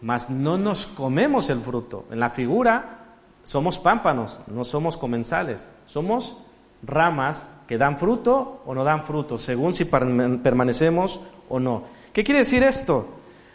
[0.00, 2.06] mas no nos comemos el fruto.
[2.10, 3.04] En la figura
[3.44, 6.38] somos pámpanos, no somos comensales, somos
[6.82, 11.82] ramas que dan fruto o no dan fruto, según si permanecemos o no.
[12.14, 13.08] ¿Qué quiere decir esto?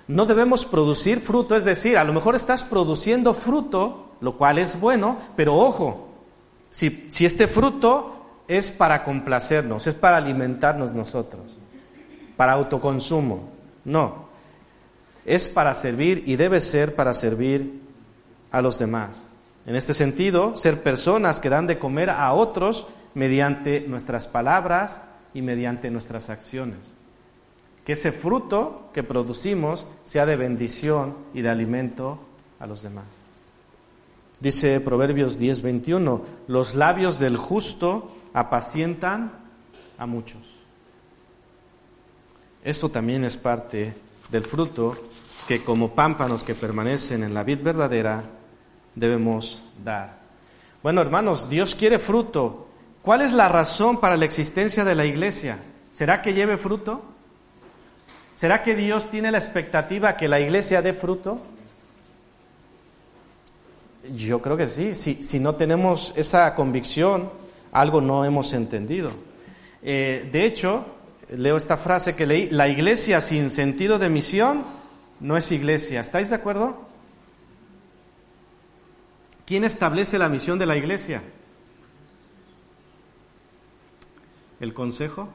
[0.07, 4.79] No debemos producir fruto, es decir, a lo mejor estás produciendo fruto, lo cual es
[4.79, 6.09] bueno, pero ojo,
[6.69, 11.57] si, este fruto es para complacernos, es para alimentarnos nosotros,
[12.41, 13.51] para autoconsumo,
[13.85, 14.25] no,
[15.27, 17.79] es para servir y debe ser para servir
[18.49, 19.29] a los demás.
[19.67, 25.03] En este sentido, ser personas que dan de comer a otros mediante nuestras palabras
[25.35, 26.79] y mediante nuestras acciones.
[27.85, 32.17] Que ese fruto que producimos sea de bendición y de alimento
[32.59, 33.05] a los demás.
[34.39, 39.31] Dice Proverbios 10:21, los labios del justo apacientan
[39.99, 40.60] a muchos.
[42.63, 43.93] Esto también es parte
[44.29, 44.95] del fruto
[45.47, 48.23] que como pámpanos que permanecen en la vid verdadera
[48.95, 50.19] debemos dar.
[50.83, 52.67] Bueno, hermanos, Dios quiere fruto
[53.01, 55.57] ¿Cuál es la razón para la existencia de la iglesia?
[55.91, 57.01] ¿Será que lleve fruto?
[58.35, 61.39] ¿Será que Dios tiene la expectativa que la iglesia dé fruto?
[64.15, 64.93] Yo creo que sí.
[64.95, 67.29] Si, no tenemos esa convicción,
[67.71, 69.09] algo no hemos entendido.
[69.81, 70.85] Eh, de hecho,
[71.31, 74.63] leo esta frase que leí, la iglesia sin sentido de misión
[75.19, 76.01] no es iglesia.
[76.01, 76.77] ¿Estáis de acuerdo?
[79.45, 81.21] ¿Quién establece la misión de la iglesia?
[84.61, 85.27] el consejo,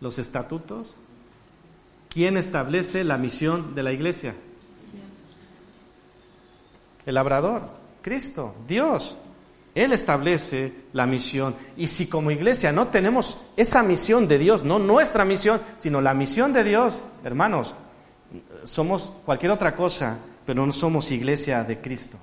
[0.00, 0.94] los estatutos.
[2.08, 4.34] ¿Quién establece la misión de la iglesia?
[7.06, 7.62] El labrador,
[8.02, 9.16] Cristo, Dios.
[9.74, 11.54] Él establece la misión.
[11.76, 16.12] Y si como iglesia no tenemos esa misión de Dios, no nuestra misión, sino la
[16.12, 17.74] misión de Dios, hermanos,
[18.64, 22.18] somos cualquier otra cosa, pero no somos iglesia de Cristo.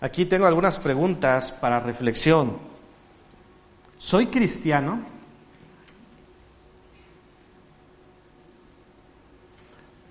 [0.00, 2.56] Aquí tengo algunas preguntas para reflexión.
[3.96, 5.00] ¿Soy cristiano?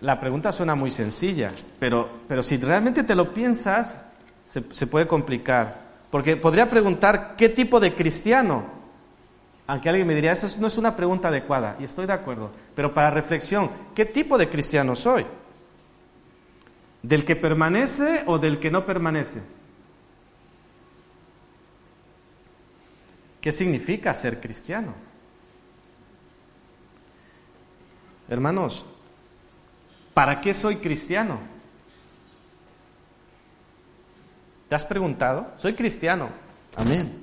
[0.02, 4.00] La pregunta suena muy sencilla, pero, pero si realmente te lo piensas,
[4.46, 5.84] se, puede complicar.
[6.10, 8.64] Porque podría preguntar, ¿qué tipo de cristiano?
[9.68, 12.52] Aunque alguien me diría, esa no es una pregunta adecuada, y estoy de acuerdo.
[12.76, 15.26] Pero para reflexión, ¿qué tipo de cristiano soy?
[17.02, 19.42] ¿Del que permanece o del que no permanece?
[23.42, 24.94] ¿Qué significa ser cristiano?
[28.28, 28.86] Hermanos,
[30.14, 31.55] ¿para qué soy cristiano?
[34.70, 35.52] ¿Te has preguntado?
[35.56, 36.30] Soy cristiano.
[36.76, 37.14] Amén.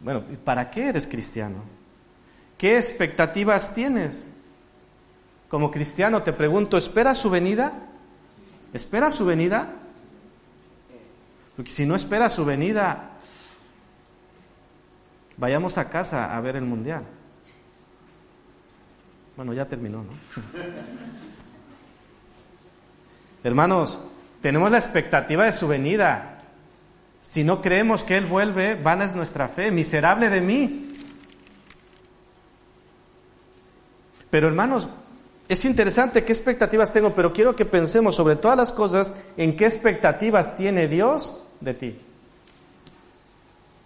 [0.00, 1.62] Bueno, ¿para qué eres cristiano?
[2.56, 4.28] ¿Qué expectativas tienes?
[5.48, 7.72] Como cristiano te pregunto, ¿espera su venida?
[8.72, 9.68] ¿Espera su venida?
[11.56, 13.10] Porque si no espera su venida,
[15.36, 17.02] vayamos a casa a ver el mundial.
[19.36, 20.10] Bueno, ya terminó, ¿no?
[23.44, 24.02] Hermanos,
[24.42, 26.37] tenemos la expectativa de su venida.
[27.20, 29.70] Si no creemos que Él vuelve, vana es nuestra fe.
[29.70, 30.92] Miserable de mí.
[34.30, 34.88] Pero hermanos,
[35.48, 39.64] es interesante qué expectativas tengo, pero quiero que pensemos sobre todas las cosas en qué
[39.64, 41.98] expectativas tiene Dios de ti.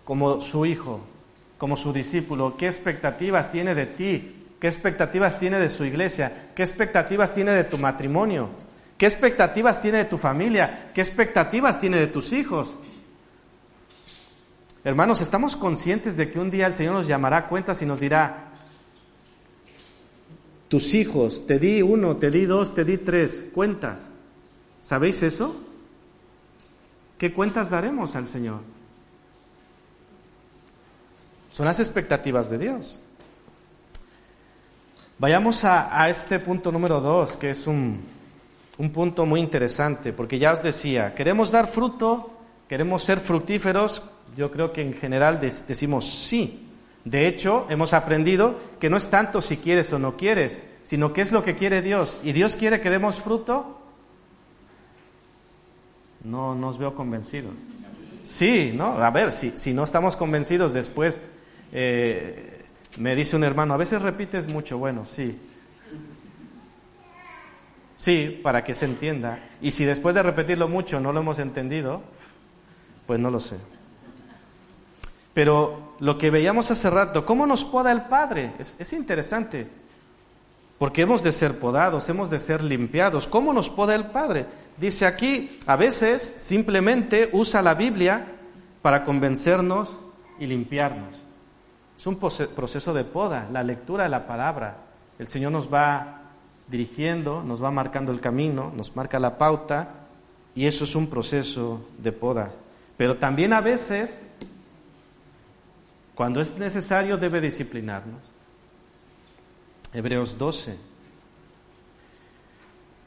[0.05, 1.01] Como su hijo,
[1.59, 6.65] como su discípulo, qué expectativas tiene de ti, qué expectativas tiene de su iglesia, qué
[6.65, 8.49] expectativas tiene de tu matrimonio,
[8.99, 12.77] qué expectativas tiene de tu familia, qué expectativas tiene de tus hijos.
[14.85, 18.01] Hermanos, estamos conscientes de que un día el Señor nos llamará a cuentas y nos
[18.01, 18.49] dirá,
[20.69, 24.09] tus hijos, te di uno, te di dos, te di tres, cuentas.
[24.81, 25.55] ¿Sabéis eso?
[27.17, 28.61] ¿Qué cuentas daremos al Señor?
[31.53, 33.01] Son las expectativas de Dios.
[35.19, 38.01] Vayamos a, este punto número dos, que es un,
[38.79, 42.33] un punto muy interesante, porque ya os decía, queremos dar fruto,
[42.69, 44.03] queremos ser fructíferos,
[44.37, 46.69] yo creo que en general decimos sí,
[47.05, 51.23] de hecho, hemos aprendido que no es tanto si quieres o no quieres, sino qué
[51.23, 52.19] es lo que quiere Dios.
[52.23, 53.81] ¿Y Dios quiere que demos fruto?
[56.25, 57.55] No nos veo convencidos.
[58.23, 59.03] Sí, ¿no?
[59.03, 61.21] A ver, si, si no estamos convencidos después,
[61.73, 62.65] eh,
[62.99, 65.37] me dice un hermano, a veces repites mucho, bueno, sí.
[67.97, 69.41] Sí, para que se entienda.
[69.61, 72.03] Y si después de repetirlo mucho no lo hemos entendido,
[73.07, 73.57] pues no lo sé.
[75.35, 78.53] Pero lo que veíamos hace rato, ¿cómo nos poda el Padre?
[78.59, 79.67] Es, interesante,
[80.79, 83.27] porque hemos de ser podados, hemos de ser limpiados.
[83.27, 84.47] ¿Cómo nos poda el Padre?
[84.77, 88.27] Dice aquí, a veces simplemente usa la Biblia
[88.83, 89.97] para convencernos
[90.39, 91.23] y limpiarnos.
[91.97, 94.77] Es un proceso de poda, la lectura de la palabra.
[95.19, 96.23] El Señor nos va
[96.69, 99.89] dirigiendo, nos va marcando el camino, nos marca la pauta,
[100.55, 102.51] y eso es un proceso de poda.
[102.97, 104.25] Pero también a veces
[106.15, 108.21] cuando es necesario debe disciplinarnos.
[109.93, 110.77] Hebreos 12.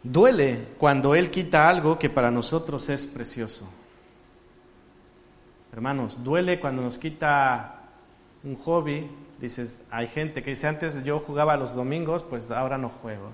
[0.03, 3.67] Duele cuando Él quita algo que para nosotros es precioso.
[5.73, 7.81] Hermanos, duele cuando nos quita
[8.43, 9.09] un hobby.
[9.39, 13.31] Dices, hay gente que dice, antes yo jugaba los domingos, pues ahora no juego.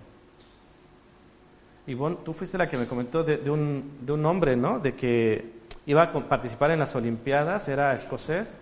[1.85, 4.79] Y tú fuiste la que me comentó de, un, de un hombre, ¿no?
[4.79, 8.57] De que iba a participar en las Olimpiadas, era escocés,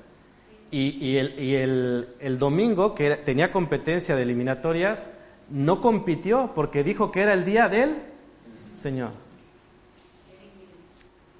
[0.71, 5.09] y, el, domingo, que tenía competencia de eliminatorias,
[5.49, 7.95] no compitió porque dijo que era el día del
[8.73, 9.11] Señor.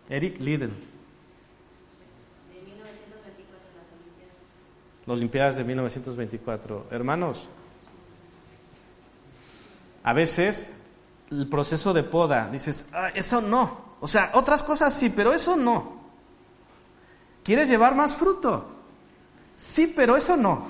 [0.10, 0.74] Eric Liddell.
[5.06, 6.88] Las Olimpiadas de 1924.
[6.92, 7.50] Hermanos,
[10.04, 10.72] a veces
[11.30, 13.90] el proceso de poda, dices, ah, eso no.
[14.02, 16.00] O sea, otras cosas sí, pero eso no.
[17.44, 18.79] ¿Quieres llevar más fruto?
[19.60, 20.68] Sí, pero eso no.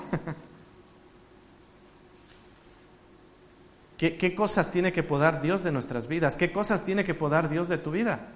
[3.96, 6.34] ¿Qué, cosas tiene que podar Dios de nuestras vidas?
[6.34, 8.32] ¿Qué cosas tiene que podar Dios de tu vida?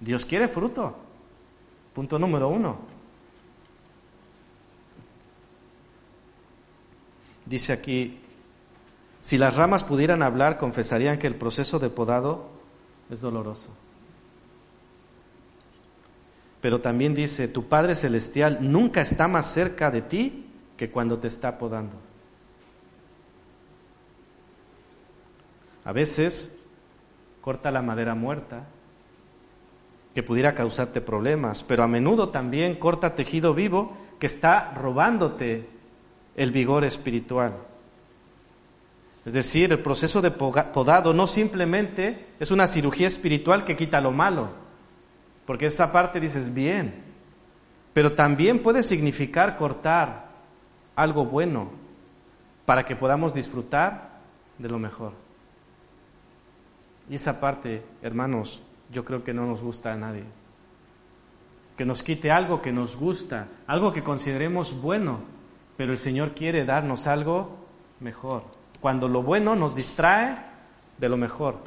[0.00, 0.96] Dios quiere fruto.
[1.94, 2.76] Punto número uno.
[7.44, 8.18] Dice aquí,
[9.20, 12.48] si las ramas pudieran hablar, confesarían que el proceso de podado
[13.10, 13.68] es doloroso.
[16.66, 20.46] Pero también dice, tu Padre Celestial nunca está más cerca de ti
[20.76, 21.96] que cuando te está podando.
[25.84, 26.58] A veces
[27.40, 28.66] corta la madera muerta,
[30.12, 35.68] que pudiera causarte problemas, pero a menudo también corta tejido vivo que está robándote
[36.34, 37.58] el vigor espiritual.
[39.24, 44.10] Es decir, el proceso de podado no simplemente es una cirugía espiritual que quita lo
[44.10, 44.65] malo,
[45.46, 46.92] porque esa parte dices bien,
[47.92, 50.26] pero también puede significar cortar
[50.96, 51.70] algo bueno
[52.66, 54.18] para que podamos disfrutar
[54.58, 55.12] de lo mejor.
[57.08, 60.24] Y esa parte, hermanos, yo creo que no nos gusta a nadie.
[61.76, 65.20] Que nos quite algo que nos gusta, algo que consideremos bueno,
[65.76, 67.56] pero el Señor quiere darnos algo
[68.00, 68.42] mejor.
[68.80, 70.36] Cuando lo bueno nos distrae
[70.98, 71.58] de lo mejor.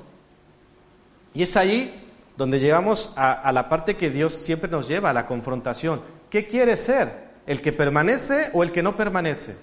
[1.33, 2.08] Y es ahí
[2.39, 6.01] donde llegamos a, la parte que Dios siempre nos lleva, a la confrontación.
[6.29, 7.31] ¿Qué quieres ser?
[7.45, 9.57] ¿El que permanece o el que no permanece?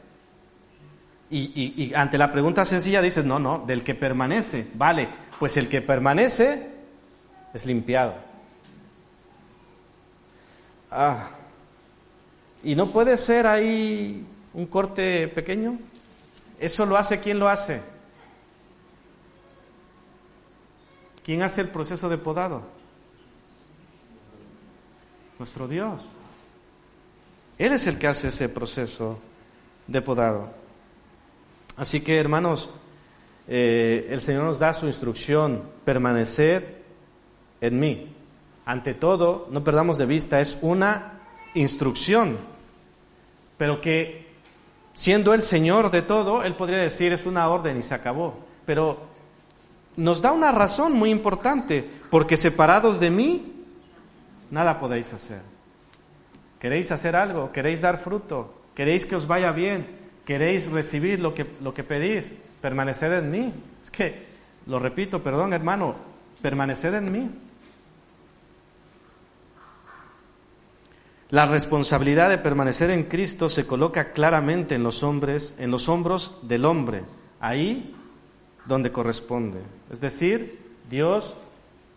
[1.30, 4.66] Y, y, ante la pregunta sencilla dices, no, no, del que permanece.
[4.74, 5.08] Vale,
[5.38, 6.66] pues el que permanece
[7.54, 8.12] es limpiado.
[10.90, 11.30] Ah,
[12.62, 14.22] ¿Y no puede ser ahí
[14.52, 15.78] un corte pequeño?
[16.60, 17.80] ¿Eso lo hace quién lo hace?
[21.26, 22.62] ¿Quién hace el proceso de podado?
[25.40, 26.02] Nuestro Dios.
[27.58, 29.18] Él es el que hace ese proceso
[29.88, 30.50] de podado.
[31.76, 32.70] Así que, hermanos,
[33.48, 36.84] eh, el Señor nos da su instrucción, permanecer
[37.60, 38.14] en mí.
[38.64, 41.22] Ante todo, no perdamos de vista, es una
[41.54, 42.36] instrucción,
[43.56, 44.28] pero que
[44.92, 48.38] siendo el Señor de todo, Él podría decir es una orden y se acabó.
[48.64, 49.15] Pero
[49.97, 53.64] nos da una razón muy importante, porque separados de mí,
[54.51, 55.40] nada podéis hacer.
[56.59, 57.51] ¿Queréis hacer algo?
[57.53, 58.55] ¿Queréis dar fruto?
[58.74, 59.86] ¿Queréis que os vaya bien?
[60.24, 62.32] ¿Queréis recibir lo que, lo que pedís?
[62.61, 63.53] Permaneced en mí.
[63.82, 64.26] Es que,
[64.66, 65.94] lo repito, perdón hermano,
[66.42, 67.30] permaneced en mí.
[71.30, 76.38] La responsabilidad de permanecer en Cristo se coloca claramente en los hombres, en los hombros
[76.42, 77.03] del hombre,
[77.40, 77.95] ahí
[78.66, 79.60] donde corresponde.
[79.90, 81.38] Es decir, Dios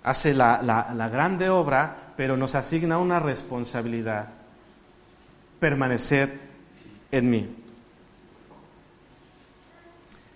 [0.04, 4.30] hace la, la grande obra, pero nos asigna una responsabilidad,
[5.60, 6.40] permanecer
[7.12, 7.60] en mí.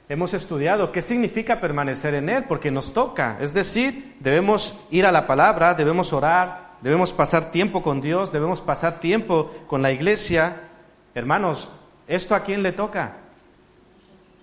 [0.09, 5.11] Hemos estudiado qué significa permanecer en Él, porque nos toca, es decir, debemos ir a
[5.11, 10.69] la palabra, debemos orar, debemos pasar tiempo con Dios, debemos pasar tiempo con la iglesia.
[11.15, 11.69] Hermanos,
[12.05, 13.13] ¿esto a quién le toca?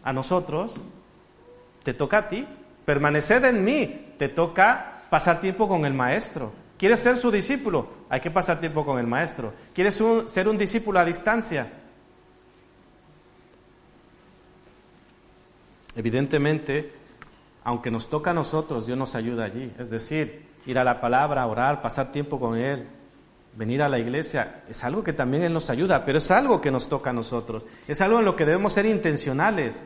[0.02, 0.80] A nosotros.
[1.82, 2.46] Te toca a ti.
[2.84, 4.14] Permanecer en mí.
[4.16, 6.52] Te toca pasar tiempo con el maestro.
[6.78, 7.88] ¿Quieres ser su discípulo?
[8.08, 9.52] Hay que pasar tiempo con el maestro.
[9.74, 11.70] ¿Quieres ser un discípulo a distancia?
[15.94, 16.92] Evidentemente,
[17.64, 19.72] aunque nos toca a nosotros, Dios nos ayuda allí.
[19.78, 22.86] Es decir, ir a la palabra, orar, pasar tiempo con Él,
[23.54, 26.70] venir a la iglesia, es algo que también Él nos ayuda, pero es algo que
[26.70, 27.66] nos toca a nosotros.
[27.86, 29.82] Es algo en lo que debemos ser intencionales,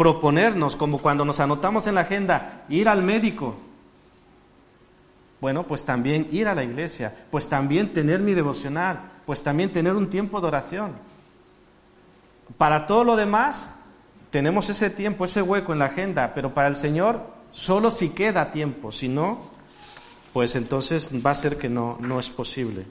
[0.00, 3.54] proponernos, como cuando nos anotamos en la agenda, ir al médico.
[5.42, 9.94] Bueno, pues también ir a la iglesia, pues también tener mi devocional, pues también tener
[9.94, 10.92] un tiempo de oración.
[12.56, 13.68] Para todo lo demás,
[14.30, 17.20] tenemos ese tiempo, ese hueco en la agenda, pero para el Señor
[17.50, 19.38] solo si queda tiempo, si no,
[20.32, 22.86] pues entonces va a ser que no, no es posible.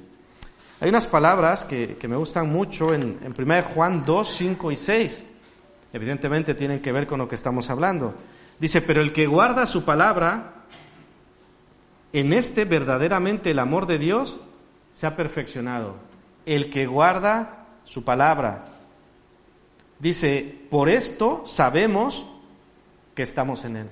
[0.79, 5.25] Hay unas palabras que, me gustan mucho en, en 1 Juan 2, 5 y 6.
[5.93, 8.13] Evidentemente tienen que ver con lo que estamos hablando.
[8.59, 10.53] Dice, pero el que guarda su palabra,
[12.13, 14.41] en este verdaderamente el amor de Dios
[14.91, 15.95] se ha perfeccionado.
[16.45, 18.65] El que guarda su palabra.
[19.99, 22.27] Dice, por esto sabemos
[23.15, 23.89] que estamos en Él.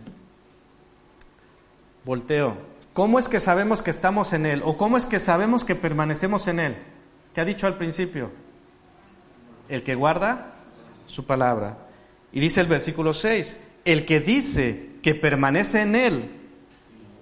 [2.06, 2.56] Volteo.
[2.94, 4.62] ¿Cómo es que sabemos que estamos en Él?
[4.64, 6.78] ¿O cómo es que sabemos que permanecemos en Él?
[7.34, 8.32] ¿Qué ha dicho al principio?
[9.70, 10.54] El que guarda
[11.06, 11.78] su palabra.
[12.32, 16.30] Y dice el versículo 6, el que dice que permanece en Él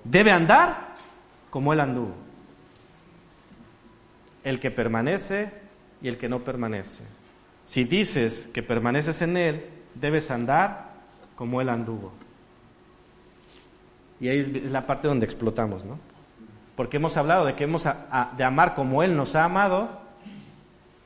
[0.04, 0.96] debe andar
[1.50, 2.16] como Él anduvo.
[4.44, 5.50] El que permanece
[6.02, 7.04] y el que no permanece.
[7.66, 10.94] Si dices que permaneces en Él, debes andar
[11.36, 12.12] como Él anduvo.
[14.20, 16.00] Y ahí es la parte donde explotamos, ¿no?
[16.76, 20.00] Porque hemos hablado de que hemos de amar como Él nos ha amado,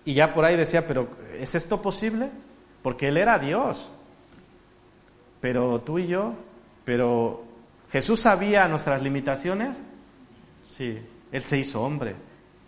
[0.06, 2.30] y ya por ahí decía, pero ¿es esto posible?
[2.82, 3.92] Porque Él era Dios.
[5.42, 6.34] Pero tú y yo,
[6.86, 7.44] pero
[7.92, 9.78] Jesús sabía nuestras limitaciones.
[10.64, 11.00] Sí,
[11.32, 12.16] Él se hizo hombre.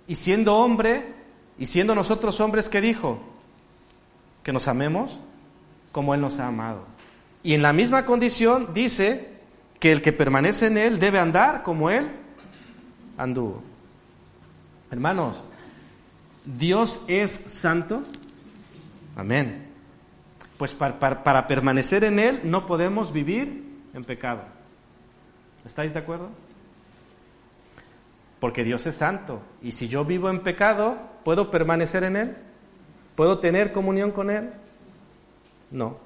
[0.07, 1.13] Y siendo hombre,
[1.57, 3.19] y siendo nosotros hombres, ¿qué dijo?
[4.43, 5.19] Que nos amemos
[5.91, 6.85] como Él nos ha amado.
[7.43, 9.29] Y en la misma condición dice
[9.79, 12.09] que el que permanece en Él debe andar como Él
[13.17, 13.61] anduvo.
[14.91, 15.45] Hermanos,
[16.45, 18.03] Dios es santo.
[19.15, 19.70] Amén.
[20.61, 24.43] Pues para, permanecer en Él no podemos vivir en pecado.
[25.65, 26.29] ¿Estáis de acuerdo?
[28.39, 29.41] Porque Dios es santo.
[29.63, 32.37] Y si yo vivo en pecado, ¿puedo permanecer en Él?
[33.15, 34.51] ¿Puedo tener comunión con Él?
[35.71, 35.97] No.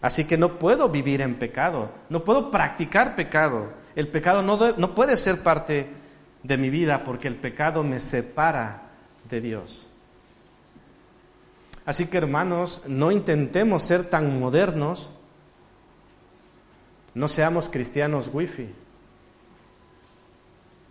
[0.00, 3.74] Así que no puedo vivir en pecado, no puedo practicar pecado.
[3.94, 5.90] El pecado no, no puede ser parte
[6.42, 8.84] de mi vida porque el pecado me separa
[9.28, 9.91] de Dios.
[11.84, 15.10] Así que hermanos, no intentemos ser tan modernos,
[17.14, 18.68] no seamos cristianos wifi,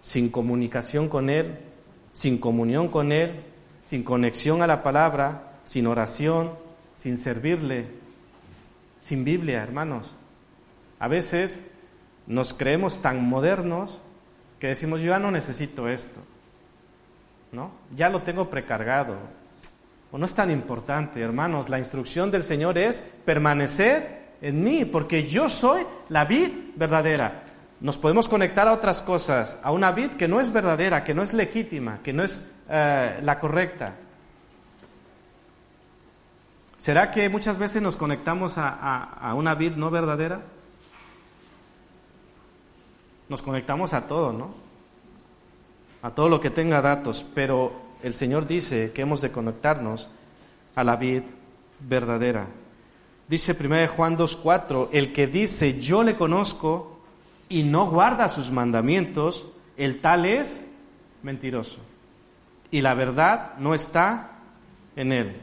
[0.01, 1.57] sin comunicación con Él,
[2.11, 3.41] sin comunión con Él,
[3.83, 6.51] sin conexión a la palabra, sin oración,
[6.95, 7.87] sin servirle,
[8.99, 10.13] sin Biblia, hermanos.
[10.99, 11.63] A veces
[12.27, 13.99] nos creemos tan modernos
[14.59, 16.19] que decimos, yo ya no necesito esto,
[17.51, 17.71] ¿no?
[17.95, 19.15] Ya lo tengo precargado.
[20.11, 21.69] O no es tan importante, hermanos.
[21.69, 27.43] La instrucción del Señor es permanecer en mí, porque yo soy la vid verdadera.
[27.79, 31.23] Nos podemos conectar a otras cosas, a una vid que no es verdadera, que no
[31.23, 33.95] es legítima, que no es eh, la correcta.
[36.77, 40.41] ¿Será que muchas veces nos conectamos a una vid no verdadera?
[43.31, 44.49] nos conectamos a todo, ¿no?
[46.01, 47.71] A todo lo que tenga datos, pero
[48.03, 50.09] el Señor dice que hemos de conectarnos
[50.75, 51.23] a la vid
[51.79, 52.47] verdadera.
[53.27, 56.99] Dice 1 Juan 2.4, el que dice yo le conozco
[57.49, 59.47] y no guarda sus mandamientos,
[59.77, 60.65] el tal es
[61.23, 61.79] mentiroso.
[62.71, 64.31] Y la verdad no está
[64.95, 65.35] en él.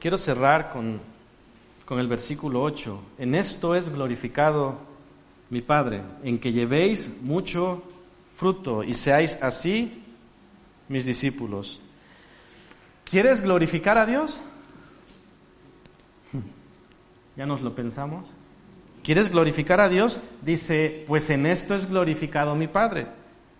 [0.00, 1.00] Quiero cerrar con,
[1.84, 3.00] con el versículo 8.
[3.18, 4.76] En esto es glorificado
[5.50, 7.82] mi Padre, en que llevéis mucho
[8.38, 9.90] fruto y seáis así
[10.88, 11.82] mis discípulos.
[13.04, 14.42] ¿Quieres glorificar a Dios?
[17.36, 18.30] ¿Ya nos lo pensamos?
[19.02, 20.20] ¿Quieres glorificar a Dios?
[20.42, 23.08] Dice, pues en esto es glorificado mi Padre,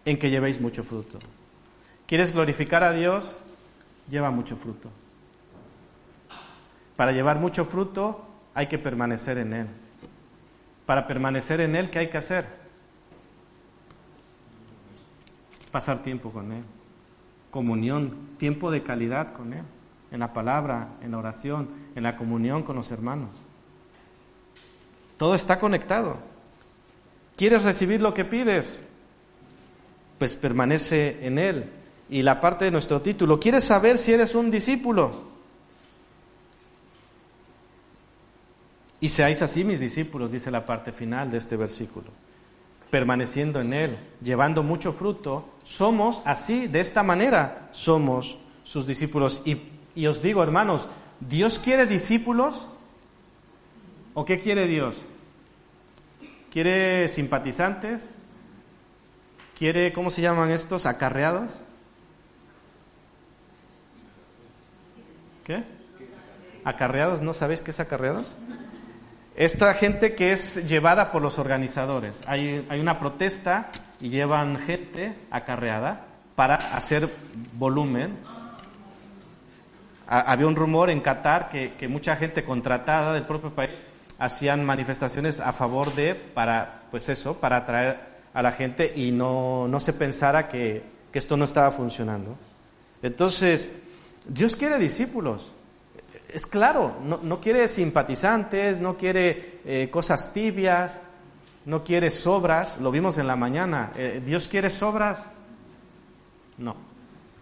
[0.04, 1.18] en que llevéis mucho fruto.
[2.06, 3.36] ¿Quieres glorificar a Dios?
[4.08, 4.88] Lleva mucho fruto.
[6.96, 8.24] Para llevar mucho fruto
[8.54, 9.66] hay que permanecer en Él
[10.88, 12.46] para permanecer en Él, ¿qué hay que hacer?
[15.70, 16.62] Pasar tiempo con Él.
[17.50, 19.64] Comunión, tiempo de calidad con Él.
[20.10, 23.30] En la palabra, en la oración, en la comunión con los hermanos.
[25.18, 26.16] Todo está conectado.
[27.36, 28.84] ¿Quieres recibir lo que pides?
[30.18, 31.70] Pues permanece en Él.
[32.08, 35.28] Y la parte de nuestro título, ¿quieres saber si eres un discípulo?
[39.00, 42.06] Y seáis así mis discípulos, dice la parte final de este versículo.
[42.90, 49.42] Permaneciendo en Él, llevando mucho fruto, somos así, de esta manera, somos sus discípulos.
[49.44, 50.88] Y, os digo, hermanos,
[51.20, 52.68] ¿Dios quiere discípulos?
[54.14, 55.02] ¿O qué quiere Dios?
[56.50, 58.10] ¿Quiere simpatizantes?
[59.58, 61.60] ¿Quiere, cómo se llaman estos, acarreados?
[65.44, 65.64] ¿Qué?
[66.64, 67.20] ¿Acarreados?
[67.20, 68.34] ¿No sabéis qué es acarreados?
[69.38, 72.22] Esta gente que es llevada por los organizadores.
[72.26, 73.68] Hay, una protesta
[74.00, 77.08] y llevan gente acarreada para hacer
[77.52, 78.16] volumen.
[80.08, 83.78] había un rumor en Qatar que, mucha gente contratada del propio país
[84.18, 88.00] hacían manifestaciones a favor de, para, pues eso, para atraer
[88.34, 90.82] a la gente y no, se pensara que,
[91.12, 92.36] que esto no estaba funcionando.
[93.04, 93.70] Entonces,
[94.26, 95.54] Dios quiere discípulos
[96.32, 101.00] es claro, no, quiere simpatizantes, no quiere eh, cosas tibias,
[101.64, 103.90] no quiere sobras, lo vimos en la mañana.
[103.96, 105.26] Eh, ¿Dios quiere sobras?
[106.58, 106.76] No.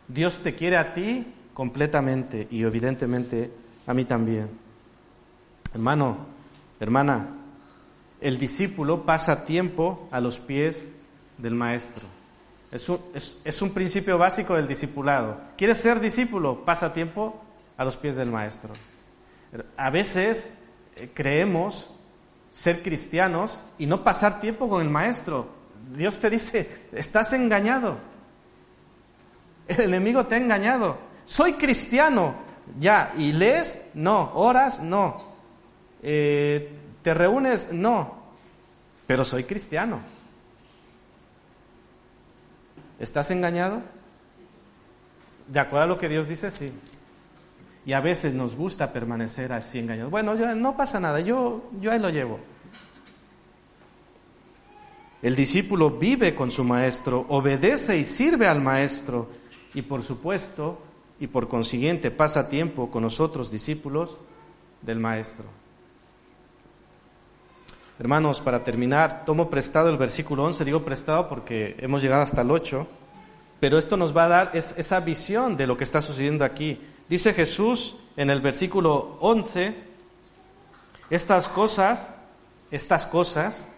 [0.06, 3.50] Dios te quiere a ti completamente y evidentemente
[3.86, 4.50] a mí también.
[5.74, 6.18] Hermano,
[6.78, 7.28] hermana,
[8.20, 10.86] el discípulo pasa tiempo a los pies
[11.38, 12.04] del maestro.
[12.70, 15.40] Es un, es un principio básico del discipulado.
[15.56, 16.64] ¿Quieres ser discípulo?
[16.64, 17.45] Pasa tiempo
[17.76, 18.72] a los pies del Maestro.
[19.76, 20.50] A veces
[20.96, 21.90] eh, creemos
[22.50, 25.48] ser cristianos y no pasar tiempo con el Maestro.
[25.94, 27.98] Dios te dice, estás engañado.
[29.68, 30.98] El enemigo te ha engañado.
[31.24, 32.34] Soy cristiano,
[32.78, 33.12] ya.
[33.16, 33.88] ¿Y lees?
[33.94, 34.32] No.
[34.34, 34.80] ¿Oras?
[34.80, 35.34] No.
[36.02, 36.70] Eh,
[37.02, 37.72] ¿Te reúnes?
[37.72, 38.16] No.
[39.06, 40.00] Pero soy cristiano.
[42.98, 43.82] ¿Estás engañado?
[45.46, 46.50] ¿De acuerdo a lo que Dios dice?
[46.50, 46.72] Sí.
[47.86, 50.10] Y a veces nos gusta permanecer así engañados.
[50.10, 52.40] Bueno, no pasa nada, yo, yo ahí lo llevo.
[55.22, 59.28] El discípulo vive con su maestro, obedece y sirve al maestro
[59.72, 60.78] y por supuesto
[61.18, 64.18] y por consiguiente pasa tiempo con nosotros discípulos
[64.82, 65.46] del maestro.
[67.98, 72.50] Hermanos, para terminar, tomo prestado el versículo 11, digo prestado porque hemos llegado hasta el
[72.50, 72.86] 8,
[73.58, 76.78] pero esto nos va a dar esa visión de lo que está sucediendo aquí.
[77.08, 79.74] Dice Jesús en el versículo 11,
[81.10, 82.12] estas cosas,
[82.70, 83.68] estas cosas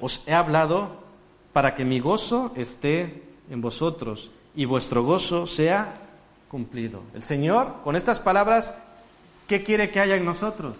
[0.00, 1.04] os he hablado
[1.52, 5.94] para que mi gozo esté en vosotros y vuestro gozo sea
[6.48, 7.02] cumplido.
[7.14, 8.74] El Señor, con estas palabras,
[9.46, 10.78] ¿qué quiere que haya en nosotros?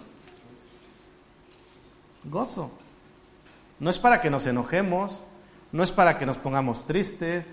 [2.25, 2.71] Gozo.
[3.79, 5.21] No es para que nos enojemos,
[5.71, 7.47] no es para que nos pongamos tristes,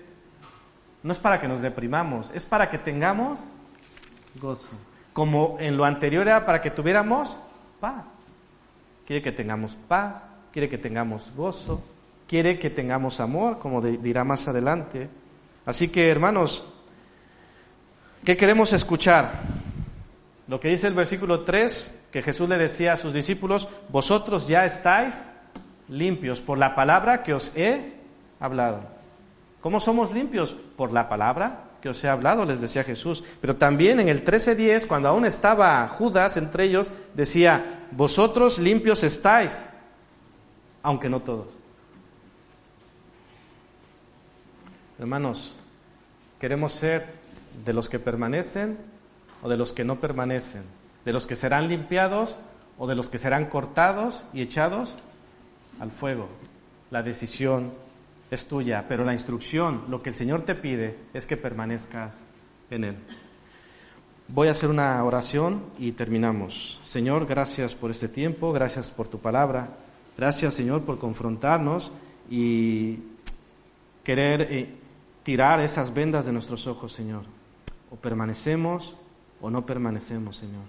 [1.03, 3.41] no es para que nos deprimamos, es para que tengamos
[4.41, 4.71] gozo.
[5.11, 7.37] Como en lo anterior era para que tuviéramos
[7.79, 8.05] paz.
[9.05, 11.83] Quiere que tengamos paz, quiere que tengamos gozo,
[12.27, 15.09] quiere que tengamos amor, como dirá más adelante.
[15.65, 16.65] Así que, hermanos,
[18.23, 19.31] ¿qué queremos escuchar?
[20.47, 24.65] Lo que dice el versículo 3, que Jesús le decía a sus discípulos, vosotros ya
[24.65, 25.21] estáis
[25.89, 27.93] limpios por la palabra que os he
[28.39, 29.02] hablado.
[29.63, 30.53] ¿Cómo somos limpios?
[30.75, 33.23] Por la palabra que os he hablado, les decía Jesús.
[33.39, 39.61] Pero también en el 13.10, cuando aún estaba Judas entre ellos, decía, vosotros limpios estáis,
[40.81, 41.47] aunque no todos.
[44.99, 45.61] Hermanos,
[46.41, 47.13] queremos ser
[47.63, 48.77] de los que permanecen
[49.41, 50.63] o de los que no permanecen,
[51.05, 52.37] de los que serán limpiados
[52.77, 54.97] o de los que serán cortados y echados
[55.79, 56.27] al fuego.
[56.91, 57.71] La decisión
[58.33, 62.23] es tuya, pero la instrucción, lo que el Señor te pide es que permanezcas
[62.69, 62.95] en Él.
[64.27, 66.79] Voy a hacer una oración y terminamos.
[66.83, 69.69] Señor, gracias por este tiempo, gracias por tu palabra,
[70.17, 71.91] gracias Señor por confrontarnos
[72.29, 72.99] y
[74.03, 74.75] querer eh,
[75.23, 77.23] tirar esas vendas de nuestros ojos, Señor.
[77.91, 78.95] O permanecemos
[79.41, 80.63] o no permanecemos, Señor.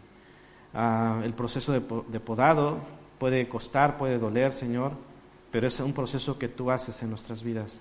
[0.74, 2.78] Ah, el proceso de, de podado
[3.18, 5.13] puede costar, puede doler, Señor
[5.54, 7.80] pero es un proceso que tú haces en nuestras vidas.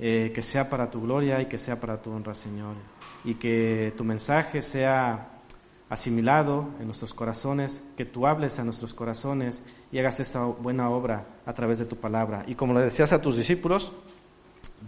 [0.00, 2.74] Eh, que sea para tu gloria y que sea para tu honra, Señor.
[3.22, 5.28] Y que tu mensaje sea
[5.88, 9.62] asimilado en nuestros corazones, que tú hables a nuestros corazones
[9.92, 12.42] y hagas esta buena obra a través de tu palabra.
[12.48, 13.92] Y como le decías a tus discípulos,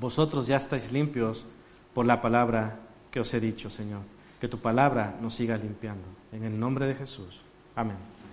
[0.01, 1.47] vosotros ya estáis limpios
[1.95, 4.01] por la palabra que os he dicho, Señor.
[4.41, 6.09] Que tu palabra nos siga limpiando.
[6.33, 7.41] En el nombre de Jesús.
[7.77, 8.16] Amén.